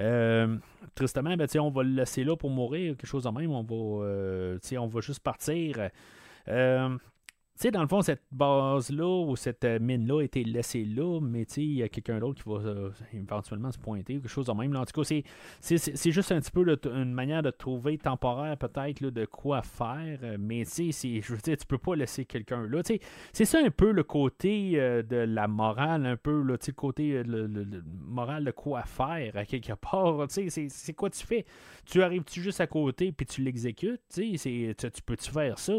[0.00, 0.56] Euh,
[0.96, 3.52] tristement, ben, on va le laisser là pour mourir, quelque chose de même.
[3.52, 5.88] On va, euh, on va juste partir.
[6.48, 6.98] Euh,
[7.56, 11.42] sais, dans le fond, cette base-là ou cette euh, mine-là a été laissée là, mais
[11.56, 14.74] il y a quelqu'un d'autre qui va euh, éventuellement se pointer, quelque chose de même.
[14.76, 15.22] en tout cas,
[15.60, 20.36] c'est juste un petit peu une manière de trouver temporaire, peut-être, de quoi faire, euh,
[20.38, 22.82] mais tu sais, je veux dire, tu peux pas laisser quelqu'un là.
[23.32, 27.48] C'est ça un peu le côté de la morale, un peu, le côté le,
[27.84, 30.26] moral de quoi faire, à quelque part.
[30.28, 31.44] C'est quoi tu fais?
[31.86, 34.02] Tu arrives-tu juste à côté puis tu l'exécutes?
[34.12, 35.74] Tu peux-tu faire ça?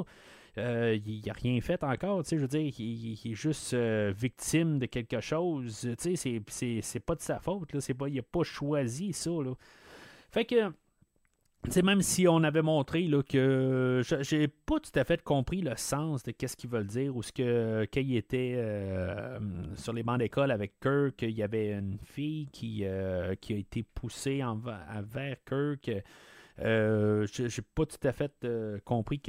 [0.58, 2.24] Euh, il n'a rien fait encore.
[2.30, 5.88] Je veux dire, il, est juste euh, victime de quelque chose.
[5.98, 7.74] C'est pas de sa faute.
[7.74, 9.32] Là, pas, il n'a pas choisi ça.
[9.32, 9.54] Là.
[10.32, 10.72] Fait que.
[11.82, 16.24] même si on avait montré là, que j'ai pas tout à fait compris le sens
[16.24, 19.40] de qu'est-ce qu'ils veulent dire ou ce que quand il était euh,
[19.76, 22.86] sur les bancs d'école avec Kirk, il y avait une fille qui,
[23.42, 25.92] qui a été poussée en, vers Kirk.
[26.60, 29.22] Euh, j'ai pas tout à fait euh, compris.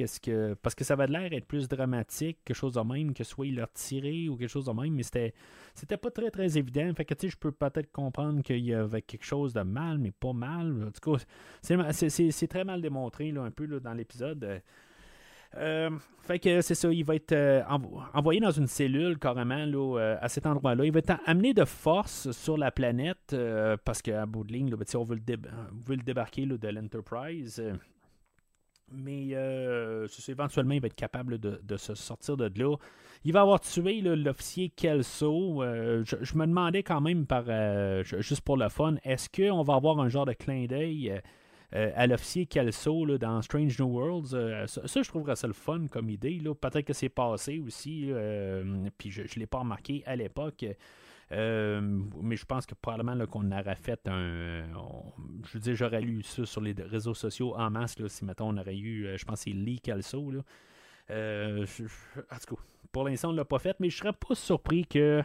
[0.61, 3.47] Parce que ça va de l'air être plus dramatique, quelque chose de même, que soit
[3.47, 5.33] il l'a tiré ou quelque chose de même, mais c'était
[5.75, 6.91] c'était pas très très évident.
[6.95, 9.97] Fait que tu sais, je peux peut-être comprendre qu'il y avait quelque chose de mal,
[9.97, 10.87] mais pas mal.
[10.87, 11.17] En tout
[11.61, 14.61] c'est très mal démontré là, un peu dans l'épisode.
[15.55, 15.89] Euh,
[16.21, 17.63] fait que c'est ça, il va être euh,
[18.13, 20.85] envoyé dans une cellule carrément là, euh, à cet endroit-là.
[20.85, 23.35] Il va être amené de force sur la planète
[23.85, 27.63] parce qu'à bout de ligne, ben, on, veut le, le débarquer de l'Enterprise.
[28.91, 29.35] Mais
[30.27, 32.75] éventuellement, il va être capable de, se sortir de là.
[33.23, 35.61] Il va avoir tué l'officier Kelso.
[36.03, 37.25] Je, me demandais quand même,
[38.03, 41.21] juste pour le fun, est-ce qu'on va avoir un genre de clin d'œil
[41.73, 44.33] à l'officier Kelso là, dans Strange New Worlds.
[44.33, 46.41] Euh, ça, je trouverais ça le fun comme idée.
[46.59, 50.65] Peut-être que c'est passé aussi, euh, puis je ne l'ai pas remarqué à l'époque.
[51.29, 54.63] mais je pense que probablement qu'on aurait fait un.
[55.45, 58.57] je veux dire, j'aurais lu ça sur les réseaux sociaux en masse si, mettons, on
[58.57, 59.81] aurait eu, je pense, c'est Lee.
[59.85, 59.93] Là.
[59.99, 62.61] en tout cas,
[62.91, 65.21] pour l'instant, on ne l'a pas fait, mais je serais pas surpris que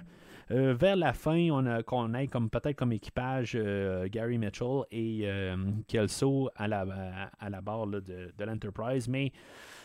[0.51, 4.82] euh, vers la fin, on a, qu'on ait comme peut-être comme équipage euh, Gary Mitchell
[4.90, 5.57] et euh,
[5.88, 9.32] Kelso à la, à, la barre de, l'Enterprise, mais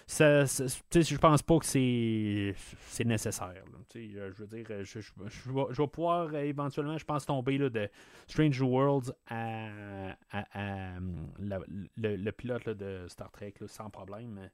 [0.06, 3.64] ça, je pense pas que c'est, nécessaire.
[3.94, 5.00] je veux dire, je,
[5.82, 7.90] vais, pouvoir éventuellement, je pense, tomber de
[8.28, 10.16] Strange Worlds à,
[11.40, 14.50] le, pilote de Star Trek sans problème.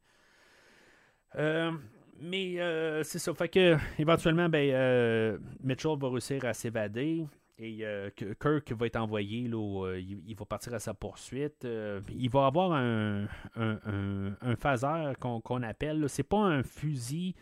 [2.23, 3.33] Mais euh, c'est ça.
[3.33, 7.25] Fait que éventuellement, ben, euh, Mitchell va réussir à s'évader.
[7.59, 8.09] Et euh,
[8.41, 11.67] Kirk va être envoyé, là, il, va partir à sa poursuite.
[12.09, 16.09] il va avoir un, un, un, phaser qu'on appelle.
[16.09, 17.35] C'est pas un fusil,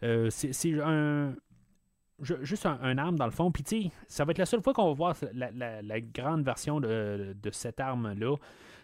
[0.00, 1.34] c'est un,
[2.18, 3.52] juste un, arme dans le fond.
[3.52, 7.78] Puis, ça va être la seule fois qu'on va voir la, grande version de, cette
[7.78, 8.36] arme-là.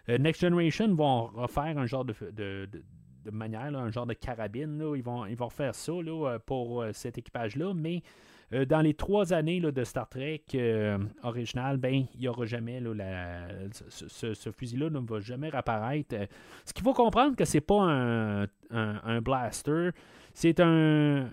[0.07, 2.83] Next Generation vont refaire un genre de, de
[3.31, 4.83] manière, un genre de carabine.
[4.95, 5.93] ils, vont, ils vont faire ça
[6.45, 8.01] pour cet équipage-là, mais
[8.67, 10.43] dans les trois années de Star Trek
[11.23, 12.81] original, ben, il n'y aura jamais
[13.71, 16.15] ce, fusil-là ne va jamais réapparaître.
[16.63, 19.89] Ce qu'il faut comprendre que c'est pas un blaster,
[20.33, 21.29] c'est un,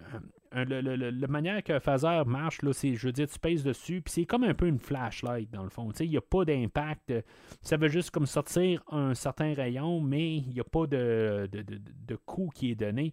[0.55, 4.25] la manière que phaser marche, là, c'est, je veux dire, tu pèses dessus, puis c'est
[4.27, 5.91] comme un peu une flashlight, dans le fond.
[6.01, 7.13] Il n'y a pas d'impact.
[7.61, 12.17] Ça veut juste comme sortir un certain rayon, mais il n'y a pas de, de,
[12.17, 13.13] coup qui est donné.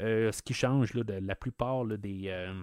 [0.00, 2.54] Euh, ce qui change là, de la plupart des, euh,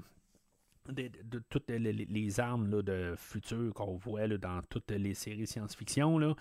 [0.91, 6.35] de, toutes les, armes de futur qu'on voit dans toutes les séries science-fiction.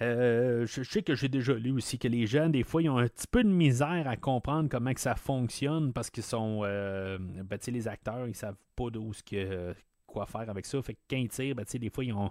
[0.00, 2.98] Euh, je, sais que j'ai déjà lu aussi que les jeunes, des fois, ils ont
[2.98, 6.60] un petit peu de misère à comprendre comment que ça fonctionne parce qu'ils sont.
[6.64, 9.74] Euh, ben, les acteurs, ils savent pas d'où ce que,
[10.06, 10.80] quoi faire avec ça.
[10.82, 12.30] Fait que quand ils tirent, ben, des fois, ils ont,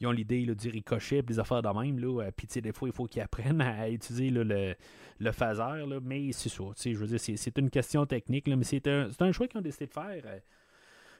[0.00, 1.98] ils ont l'idée du ricochet des affaires de même.
[2.00, 4.74] Là, puis des fois, il faut qu'ils apprennent à utiliser le,
[5.18, 5.86] le phaser.
[5.86, 6.64] Là, mais c'est ça.
[6.84, 9.62] Je veux dire, c'est une question technique, là, mais c'est un, un choix qu'ils ont
[9.62, 10.22] décidé de faire.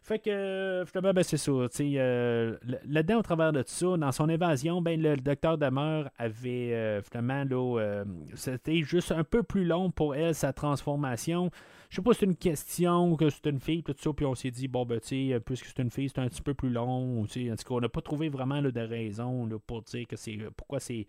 [0.04, 1.52] Euh, fait que, finalement, ben, c'est ça.
[1.52, 6.74] Euh, là-dedans, au travers de tout ça, dans son évasion, ben, le, docteur Demeure avait,
[6.74, 11.50] euh, finalement, là, euh, c'était juste un peu plus long pour elle, sa transformation.
[11.90, 14.34] Je sais pas si c'est une question que c'est une fille, tout ça, puis on
[14.34, 16.70] s'est dit, bon, ben, tu sais, puisque c'est une fille, c'est un petit peu plus
[16.70, 17.22] long.
[17.22, 20.38] En tout cas, on n'a pas trouvé vraiment de raison là, pour dire que c'est
[20.56, 21.06] pourquoi c'est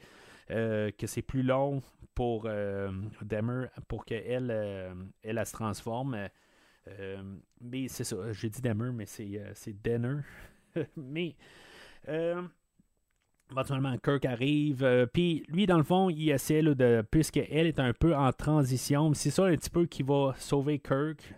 [0.48, 1.82] que c'est plus long
[2.14, 6.30] pour Demer, pour qu'elle elle, elle, se transforme.
[6.88, 7.22] Euh,
[7.62, 10.22] mais c'est ça, j'ai dit Demer, mais c'est, euh, c'est Denner.
[10.96, 11.36] mais
[12.08, 12.42] euh,
[13.52, 15.10] éventuellement, Kirk arrive.
[15.14, 17.04] Puis lui, dans le fond, il essaie de.
[17.10, 21.34] Puisqu'elle est un peu en transition, c'est ça un petit peu qui va sauver Kirk.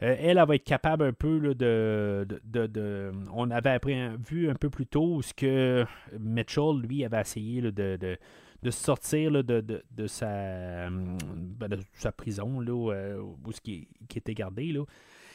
[0.00, 3.96] elle, elle va être capable un peu de, de, On avait appris,
[4.28, 5.84] vu un peu plus tôt ce que
[6.18, 8.18] Mitchell, lui, avait essayé de,
[8.64, 14.18] de sortir de, de, sa, ben, de, sa, prison, là, euh, où, ce qui, qui,
[14.18, 14.72] était gardé.
[14.72, 14.84] Là,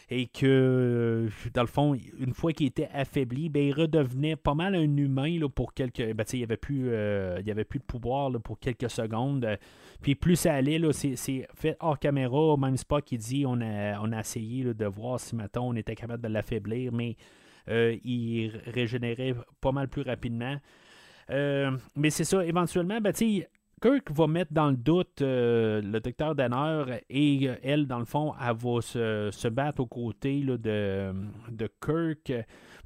[0.09, 4.73] et que, dans le fond, une fois qu'il était affaibli, ben, il redevenait pas mal
[4.73, 6.13] un humain là, pour quelques.
[6.13, 9.47] Ben, il n'y avait, plus, euh, avait plus de pouvoir là, pour quelques secondes.
[10.01, 14.11] Puis plus ça allait, c'est fait hors caméra, même Spock qui dit on a, on
[14.11, 17.15] a essayé de voir si maintenant on était capable de l'affaiblir, mais
[17.67, 20.57] euh, il régénérait pas mal plus rapidement.
[21.29, 26.35] Euh, mais c'est ça, éventuellement, ben, Kirk va mettre dans le doute euh, le docteur
[26.35, 30.57] Danner et euh, elle, dans le fond, elle va se, battre aux côtés de,
[31.49, 32.33] de Kirk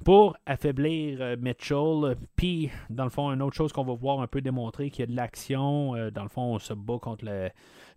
[0.04, 2.16] pour affaiblir Mitchell.
[2.36, 5.02] Puis, dans le fond, une autre chose qu'on va voir un peu démontrer qu'il y
[5.04, 5.94] a de l'action.
[6.12, 7.24] dans le fond, on se bat contre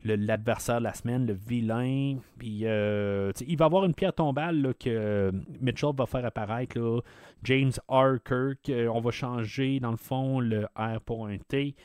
[0.04, 2.18] l'adversaire de la semaine, le vilain.
[2.38, 5.32] Puis, il va avoir une pierre tombale que
[5.62, 6.78] Mitchell va faire apparaître.
[6.80, 7.02] Là,
[7.44, 8.18] James R.
[8.24, 8.70] Kirk.
[8.70, 11.76] Euh, on va changer, dans le fond, le R pour un T.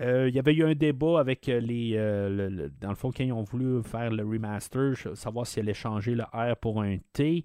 [0.00, 1.96] Euh, il y avait eu un débat avec euh, les.
[2.80, 6.24] dans le fond, quand ils ont voulu faire le remaster, savoir s'ils allaient changer le
[6.32, 7.44] R pour un T.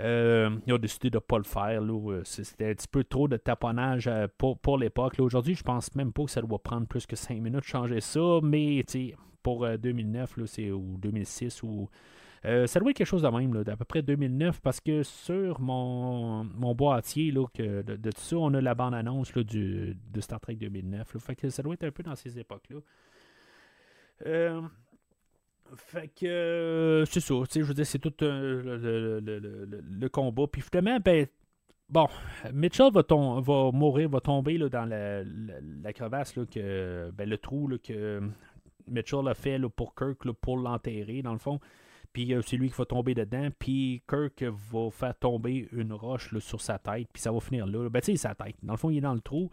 [0.00, 1.80] ils ont décidé de ne pas le faire.
[2.24, 5.14] C'était un petit peu trop de taponnage pour, pour l'époque.
[5.20, 8.00] Aujourd'hui, je pense même pas que ça doit prendre plus que 5 minutes de changer
[8.00, 8.40] ça.
[8.42, 8.82] Mais
[9.46, 10.44] pour 2009 là,
[10.74, 11.88] ou 2006 ou
[12.46, 15.60] euh, ça doit être quelque chose de même, d'à peu près 2009, parce que sur
[15.60, 20.56] mon, mon boîtier là, que, de, tout ça, on a la bande-annonce de Star Trek
[20.56, 21.16] 2009.
[21.18, 22.78] fait que ça doit être un peu dans ces époques-là.
[24.26, 24.62] Euh,
[25.74, 28.88] fait que euh, c'est ça, je veux dire, c'est tout le,
[30.08, 30.46] combat.
[30.46, 31.26] Puis finalement, ben,
[31.88, 32.06] bon,
[32.52, 38.20] Mitchell va, va mourir, va tomber là, dans la, crevasse, que, ben, le trou que
[38.88, 41.60] Mitchell a fait pour Kirk pour l'enterrer, dans le fond.
[42.12, 43.48] Puis euh, c'est lui qui va tomber dedans.
[43.58, 47.08] Puis Kirk va faire tomber une roche sur sa tête.
[47.12, 47.90] Puis ça va finir là.
[47.90, 48.56] Ben, tu sais, sa tête.
[48.62, 49.50] Dans le fond, il est dans le trou.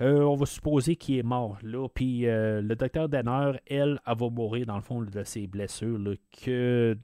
[0.00, 1.88] Euh, on va supposer qu'il est mort là.
[1.88, 5.98] Puis euh, le docteur Danner, elle, elle va mourir dans le fond de ses blessures
[6.40, 6.96] que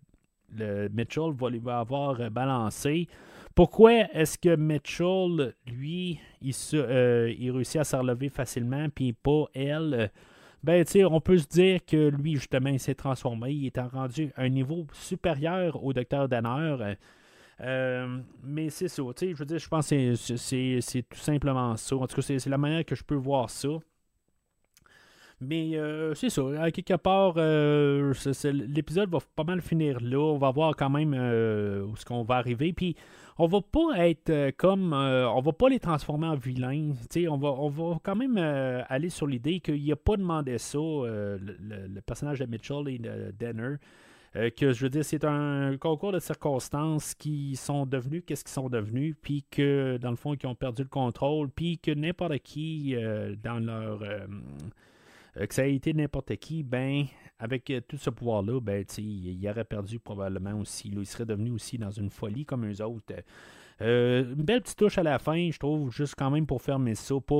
[0.92, 3.08] Mitchell va lui avoir balancé.
[3.56, 9.46] Pourquoi est-ce que Mitchell, lui, il, se, il réussit à se relever facilement, puis pas
[9.54, 10.12] elle?
[10.64, 13.52] Ben, on peut se dire que lui, justement, il s'est transformé.
[13.52, 16.96] Il est rendu à un niveau supérieur au docteur Danner.
[17.60, 21.96] Euh, mais c'est ça, je veux dire, je pense que c'est tout simplement ça.
[21.96, 23.68] En tout cas, c'est la manière que je peux voir ça.
[25.40, 30.18] Mais euh, c'est ça, quelque part, euh, l'épisode va pas mal finir là.
[30.18, 32.72] On va voir quand même où ce qu'on va arriver.
[32.72, 32.96] Puis
[33.36, 34.92] on va pas être euh, comme.
[34.92, 36.92] Euh, on va pas les transformer en vilains.
[37.28, 40.78] On va, on va quand même euh, aller sur l'idée qu'il a pas demandé ça,
[40.78, 43.76] le, personnage de Mitchell et de Denner.
[44.34, 48.68] que je veux dire, c'est un concours de circonstances qui sont devenus qu'est-ce qu'ils sont
[48.68, 52.94] devenus, puis que dans le fond, ils ont perdu le contrôle, puis que n'importe qui
[53.42, 54.00] dans leur
[55.34, 57.06] que ça a été n'importe qui, ben,
[57.38, 60.88] avec tout ce pouvoir-là, ben, il aurait perdu probablement aussi.
[60.88, 63.12] il serait devenu aussi dans une folie comme eux autres.
[63.80, 67.14] une belle petite touche à la fin, je trouve, juste quand même pour fermer ça,
[67.20, 67.34] pas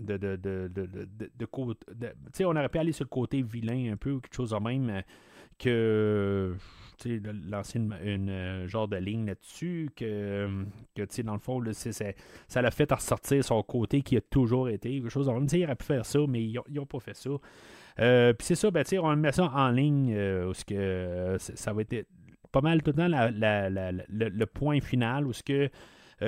[0.00, 4.20] de, de, de, de, de, on aurait pu aller sur le côté vilain un peu,
[4.20, 5.02] quelque chose de même,
[5.58, 6.56] que
[7.48, 10.48] lancer une, euh, genre de ligne là-dessus, que,
[10.94, 11.62] que dans le fond,
[12.48, 15.00] ça l'a fait ressortir son côté qui a toujours été.
[15.00, 17.30] Quelque chose, on il aurait pu faire ça, mais ils n'ont pas fait ça.
[17.98, 21.82] Euh, puis c'est ça, ben, on met ça en ligne, euh, ce que ça va
[21.82, 22.06] être
[22.52, 25.70] pas mal tout le temps le, point final, où ce que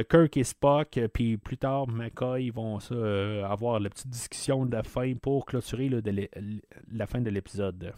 [0.09, 2.79] Kirk et Spock, puis plus tard McCoy vont
[3.45, 5.91] avoir la petite discussion de la fin pour clôturer
[6.93, 7.93] la fin de l'épisode.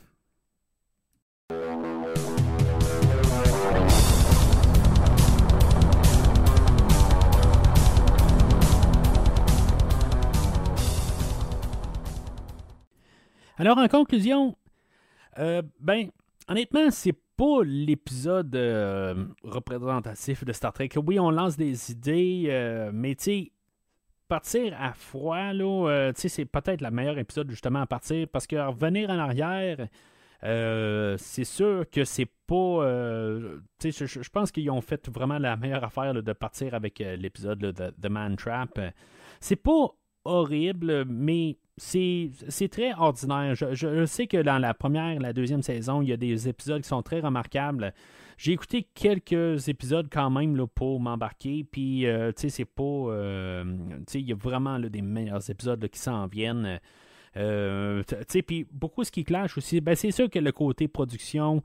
[13.56, 14.56] Alors, en conclusion,
[15.38, 16.08] euh, ben,
[16.48, 20.90] honnêtement, c'est pas l'épisode euh, représentatif de Star Trek.
[20.96, 23.52] Oui, on lance des idées, euh, mais tu sais,
[24.26, 28.48] partir à froid, là, tu sais, c'est peut-être le meilleur épisode justement à partir parce
[28.48, 29.86] que revenir en arrière,
[30.42, 32.84] c'est sûr que c'est pas.
[33.78, 37.58] tu sais, je, pense qu'ils ont fait vraiment la meilleure affaire de partir avec l'épisode
[37.58, 38.80] de The Man Trap.
[39.40, 39.88] C'est pas
[40.24, 43.54] horrible, mais c'est très ordinaire.
[43.54, 46.82] Je, sais que dans la première et la deuxième saison, il y a des épisodes
[46.82, 47.92] qui sont très remarquables.
[48.36, 51.64] J'ai écouté quelques épisodes quand même là, pour m'embarquer.
[51.70, 52.82] Puis, euh, tu sais, c'est pas.
[52.82, 56.80] Euh, tu sais, il y a vraiment des meilleurs épisodes qui s'en viennent.
[57.36, 58.04] Euh,
[58.46, 61.64] puis beaucoup ce qui clash aussi, ben, c'est sûr que le côté production,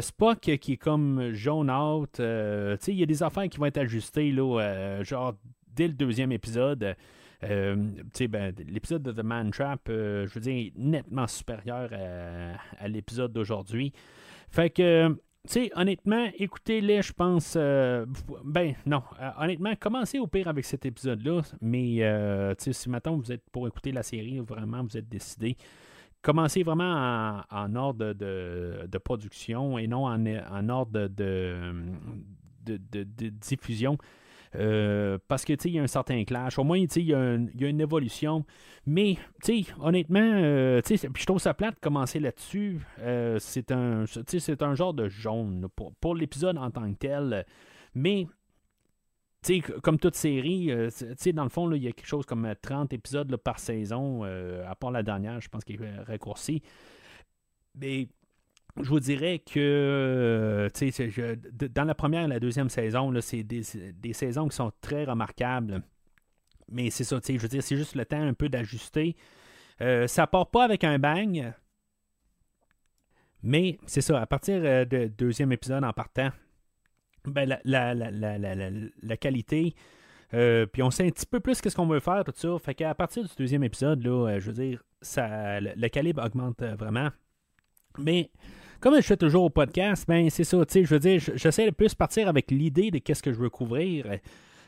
[0.00, 4.30] Spock qui est comme jaune out, il y a des affaires qui vont être ajustées,
[4.30, 5.34] là, genre
[5.74, 6.94] dès le deuxième épisode.
[7.42, 7.76] Euh,
[8.28, 11.90] ben, l'épisode de The Man Trap, euh, je veux dire, nettement supérieur
[12.78, 13.92] à, l'épisode d'aujourd'hui.
[14.50, 15.16] Fait que,
[15.74, 17.54] honnêtement, écoutez-les, je pense.
[17.56, 18.04] Euh,
[18.44, 19.02] ben, non.
[19.38, 21.40] honnêtement, commencez au pire avec cet épisode-là.
[21.62, 21.98] Mais,
[22.58, 25.56] sais, si maintenant vous êtes pour écouter la série, vraiment, vous êtes décidé.
[26.22, 31.72] Commencez vraiment en, ordre de, production et non en, ordre de
[33.30, 33.96] diffusion.
[34.56, 36.58] Euh, parce que, il y a un certain clash.
[36.58, 37.36] Au moins, il y, a
[37.68, 38.44] une évolution.
[38.86, 39.16] Mais,
[39.78, 42.80] honnêtement, euh, je trouve ça plate de commencer là-dessus.
[43.00, 45.68] Euh, c'est un, c'est un genre de jaune
[46.00, 47.46] pour, l'épisode en tant que tel.
[47.94, 48.26] Mais,
[49.82, 50.70] comme toute série,
[51.32, 54.90] dans le fond, il y a quelque chose comme 30 épisodes par saison, à part
[54.90, 56.62] la dernière, je pense qu'il est raccourci.
[57.76, 58.08] Mais
[58.82, 61.36] je vous dirais que euh,
[61.74, 63.62] dans la première et la deuxième saison, c'est des,
[64.12, 65.82] saisons qui sont très remarquables.
[66.70, 69.16] Mais c'est ça, je veux dire, c'est juste le temps un peu d'ajuster.
[69.80, 71.52] Euh, ça part pas avec un bang.
[73.42, 76.30] Mais c'est ça, à partir euh, du deuxième épisode en partant,
[77.24, 79.74] ben, la, la, qualité,
[80.30, 82.58] puis on sait un petit peu plus qu'est-ce qu'on veut faire, tout ça.
[82.58, 87.10] Fait qu'à partir du deuxième épisode, là, je veux dire, ça, le, calibre augmente vraiment.
[87.98, 88.30] Mais
[88.80, 91.66] comme je fais toujours au podcast, ben c'est ça, tu sais, je veux dire, j'essaie
[91.66, 94.06] de plus partir avec l'idée de qu'est-ce que je veux couvrir.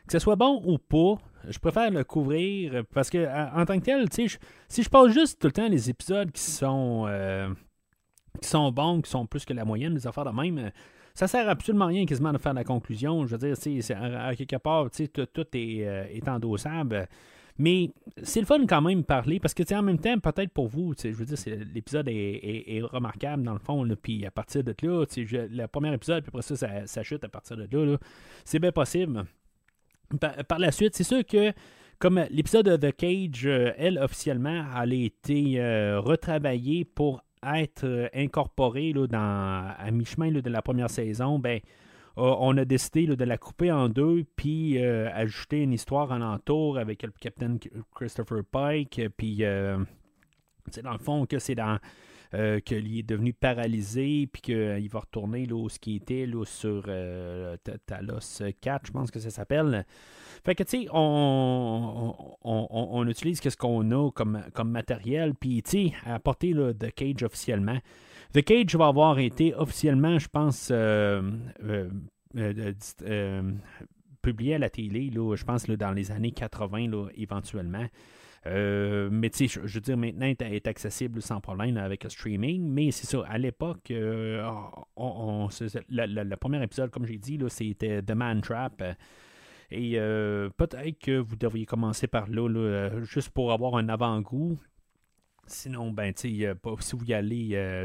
[0.07, 3.85] Que ce soit bon ou pas, je préfère le couvrir parce que en tant que
[3.85, 4.39] tel, tu sais,
[4.69, 7.49] si je passe juste tout le temps les épisodes qui sont euh,
[8.41, 10.71] qui sont bons, qui sont plus que la moyenne, des affaires de même,
[11.15, 13.27] ça sert absolument rien quasiment de faire la conclusion.
[13.27, 17.09] Je veux dire, à, quelque part, tout, est, euh, est endossable.
[17.63, 17.91] Mais
[18.25, 21.11] c'est le fun quand même parler parce que en même temps, peut-être pour vous, je
[21.11, 21.39] veux dire,
[21.73, 23.87] l'épisode est, remarquable dans le fond.
[24.03, 27.57] puis à partir de là, le premier épisode, puis après ça, ça, chute à partir
[27.57, 27.99] de là.
[28.45, 29.27] c'est bien possible.
[30.19, 31.53] Par, la suite, c'est sûr que
[32.01, 37.85] comme l'épisode de The Cage, euh, elle, officiellement, elle a été euh, retravaillée pour être
[37.85, 41.61] euh, incorporée là, dans, à mi-chemin de la première saison, ben,
[42.17, 46.79] on a décidé de la couper en deux, puis euh, ajouter une histoire en entour
[46.79, 47.59] avec le capitaine
[47.95, 49.79] Christopher Pike, puis c'est euh,
[50.83, 51.79] dans le fond que c'est dans
[52.35, 56.45] euh, qu'il est devenu paralysé, puis qu'il va retourner là, où ce qui était là,
[56.45, 56.85] sur
[57.87, 59.87] Talos 4, je pense que ça s'appelle.
[60.45, 65.71] Fait que, tu sais, on, on, utilise ce qu'on a comme, comme matériel, puis, tu
[65.71, 67.79] sais, apporter The Cage officiellement.
[68.33, 71.21] The Cage va avoir été officiellement, je pense, euh,
[71.65, 71.91] euh,
[73.03, 73.53] euh,
[74.23, 77.87] publié à la télé, je pense, dans les années 80, là, éventuellement.
[78.47, 82.67] mais tu sais, je, veux dire, maintenant, il est accessible sans problème avec le streaming.
[82.67, 84.41] Mais c'est ça, à l'époque, le,
[86.37, 88.83] premier épisode, comme j'ai dit, c'était The Man Trap.
[89.71, 89.93] Et
[90.57, 94.59] peut-être que vous devriez commencer par là juste pour avoir un avant-goût.
[95.47, 96.47] Sinon, ben, si
[96.93, 97.85] vous y allez,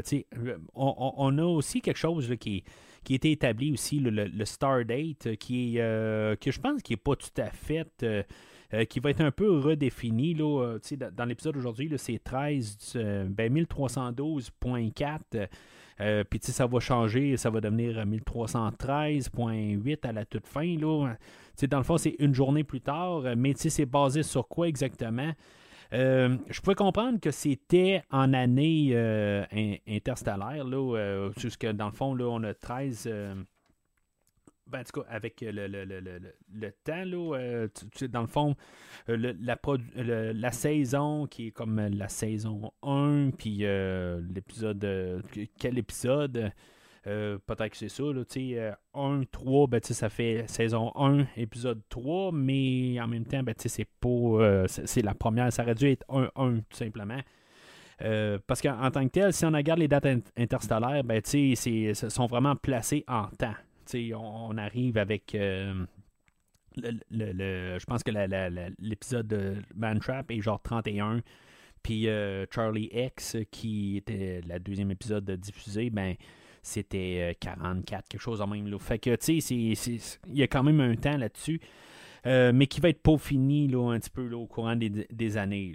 [0.74, 2.64] on, on, a aussi quelque chose qui,
[3.04, 6.98] qui a été établi aussi, le, le, Stardate, qui est, que je pense qui n'est
[6.98, 8.04] pas tout à fait
[8.74, 10.34] euh, qui va être un peu redéfini.
[10.34, 10.78] Là, euh,
[11.16, 12.98] dans l'épisode d'aujourd'hui, c'est 13,
[13.30, 15.48] ben 1312.4.
[16.00, 20.76] Euh, puis ça va changer, ça va devenir 1313.8 à la toute fin.
[20.76, 21.16] Là.
[21.62, 25.32] dans le fond, c'est une journée plus tard, mais c'est basé sur quoi exactement?
[25.92, 28.94] Je pouvais comprendre que c'était en année
[29.88, 33.08] interstellaire, là, jusque dans le fond, là, on a 13,
[34.68, 36.00] ben, en tout cas, avec le, le, le,
[36.52, 37.68] le temps, là, euh,
[38.10, 38.54] dans le fond,
[39.08, 39.56] euh, la,
[40.34, 45.22] la, saison qui est comme la saison 1, puis euh, l'épisode.
[45.58, 46.52] quel épisode?
[47.46, 52.32] Peut-être que c'est ça, là, sais, 1, 3, ben, ça fait saison 1, épisode 3,
[52.32, 54.64] mais en même temps, ben, c'est pas.
[54.68, 57.20] c'est la première, ça aurait dû être 1, 1, tout simplement.
[58.46, 60.06] parce qu'en tant que tel, si on regarde les dates
[60.36, 63.54] interstellaires, ben, ils sont vraiment placés en temps
[64.14, 65.34] on, arrive avec.
[65.34, 65.84] Euh,
[66.76, 68.10] le, je pense que
[68.78, 71.22] l'épisode de Man Trap est genre 31.
[71.82, 76.14] Puis euh, Charlie X, qui était le deuxième épisode diffusé, ben
[76.68, 78.68] c'était 44, euh, quelque chose en même.
[78.68, 78.78] Là.
[78.78, 81.60] Fait que, tu sais, il y a quand même un temps là-dessus,
[82.24, 85.74] mais qui va être peaufiné là, un petit peu au courant des, années.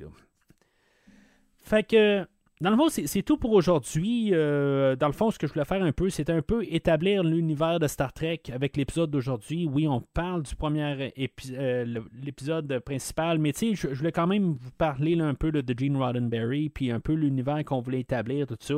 [1.61, 2.25] Fait que,
[2.63, 4.29] dans le fond, c'est tout pour aujourd'hui.
[4.31, 7.21] Euh, dans le fond, ce que je voulais faire un peu, c'est un peu établir
[7.21, 9.67] l'univers de Star Trek avec l'épisode d'aujourd'hui.
[9.69, 11.11] Oui, on parle du premier
[11.51, 15.77] euh, l'épisode principal, mais tu sais, je, voulais quand même vous parler un peu de
[15.77, 18.75] Gene Roddenberry, puis un peu l'univers qu'on voulait établir, tout ça.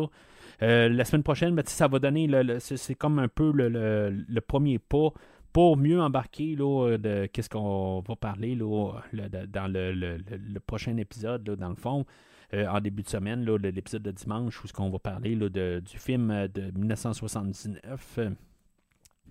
[0.61, 2.29] Euh, la semaine prochaine, ben, ça va donner,
[2.59, 5.09] c'est comme un peu le, premier pas
[5.53, 11.75] pour mieux embarquer là, de qu'est-ce qu'on va parler dans le, prochain épisode, dans le
[11.75, 12.05] fond.
[12.53, 15.97] Euh, en début de semaine, l'épisode de dimanche, où ce qu'on va parler de, du
[15.97, 18.19] film euh, de 1979.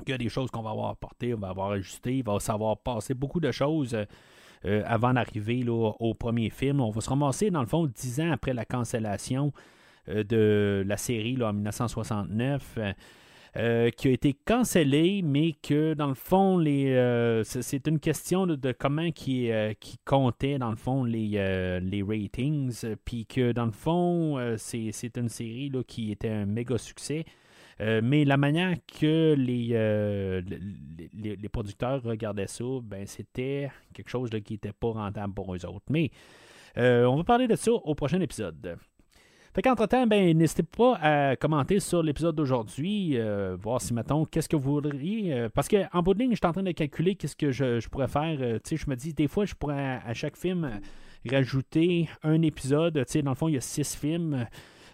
[0.07, 2.41] il y a des choses qu'on va avoir apportées, on va avoir ajusté, il va
[2.41, 3.97] savoir passer beaucoup de choses
[4.65, 6.81] euh, avant d'arriver au premier film.
[6.81, 9.53] On va se ramasser, dans le fond, dix ans après la cancellation
[10.09, 12.79] de la série en 1969.
[13.57, 18.49] Euh, qui a été cancellé, mais que dans le fond, les, euh, c'est une question
[18.49, 23.67] de, comment qui, euh, qui comptait dans le fond les, les ratings, puis que dans
[23.67, 27.25] le fond, c'est une série là, qui était un méga succès.
[27.79, 29.69] mais la manière que les,
[31.13, 35.87] les, producteurs regardaient ça, ben, c'était quelque chose qui n'était pas rentable pour eux autres.
[35.91, 36.11] Mais
[36.77, 38.79] on va parler de ça au prochain épisode.
[39.55, 44.49] Fait qu'entre-temps, ben, n'hésitez pas à commenter sur l'épisode d'aujourd'hui, euh, voir si, mettons, qu'est-ce
[44.49, 45.33] que vous voudriez.
[45.33, 47.89] Euh, parce qu'en bout de ligne, je suis en train de calculer qu'est-ce que je,
[47.89, 48.37] pourrais faire.
[48.41, 50.81] Euh, tu sais, je me dis, des fois, je pourrais à chaque film
[51.31, 52.95] rajouter un épisode.
[52.95, 54.45] Tu sais, dans le fond, il y a six films.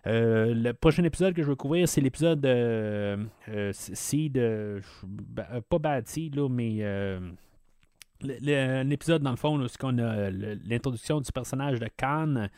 [0.04, 3.16] le prochain épisode que je vais couvrir, c'est l'épisode euh,
[3.72, 4.38] Seed,
[5.70, 6.84] pas Bad Seed, là, mais
[8.20, 12.48] l'épisode dans le fond, on a l'introduction du personnage de Khan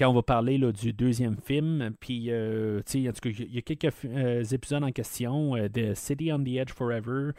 [0.00, 1.90] quand on va parler du deuxième film.
[2.00, 5.54] Puis, euh, tu sais, en tout cas, il y a quelques euh, épisodes en question
[5.56, 7.32] euh, de City on the Edge Forever,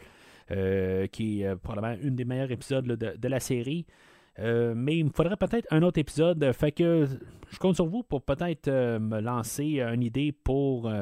[1.10, 3.86] qui est probablement une des meilleurs épisodes de, la série.
[4.38, 6.52] mais il me faudrait peut-être un autre épisode.
[6.52, 10.92] Je compte sur vous pour peut-être me lancer une idée pour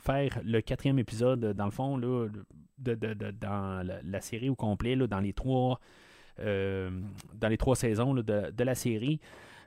[0.00, 2.28] faire le quatrième épisode, dans le fond, là,
[2.78, 2.94] de,
[3.40, 5.80] dans la, série au complet, là, dans les trois.
[6.38, 9.18] dans les trois saisons de, la série.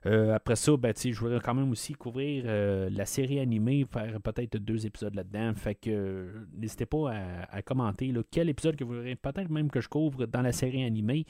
[0.06, 4.20] Euh, après ça, ben, je voudrais quand même aussi couvrir euh, la série animée, faire
[4.22, 5.54] peut-être deux épisodes là-dedans.
[5.56, 7.14] Fait que euh, n'hésitez pas
[7.50, 10.84] à, commenter quel épisode que vous voudrez peut-être même que je couvre dans la série
[10.84, 11.26] animée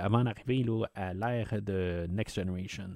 [0.00, 2.88] avant d'arriver à l'ère de Next Generation.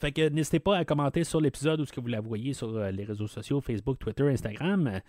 [0.00, 2.78] Fait que n'hésitez pas à commenter sur l'épisode ou ce que vous la voyez sur
[2.78, 5.00] les réseaux sociaux, Facebook, Twitter, Instagram.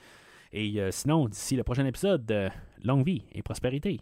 [0.51, 2.51] Et sinon, d'ici le prochain épisode,
[2.83, 4.01] longue vie et prospérité.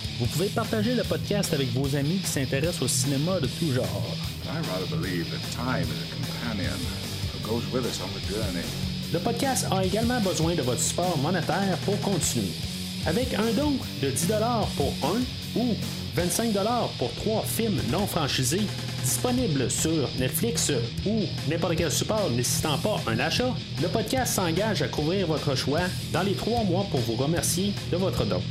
[0.21, 4.15] Vous pouvez partager le podcast avec vos amis qui s'intéressent au cinéma de tout genre.
[9.11, 12.51] Le podcast a également besoin de votre support monétaire pour continuer.
[13.07, 13.73] Avec un don
[14.03, 14.27] de 10
[14.77, 15.73] pour un ou
[16.15, 16.53] 25
[16.99, 18.61] pour trois films non franchisés
[19.03, 20.71] disponibles sur Netflix
[21.03, 25.81] ou n'importe quel support nécessitant pas un achat, le podcast s'engage à couvrir votre choix
[26.13, 28.43] dans les trois mois pour vous remercier de votre don.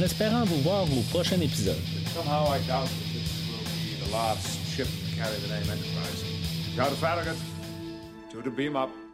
[0.00, 1.76] En espérant vous voir au prochain épisode.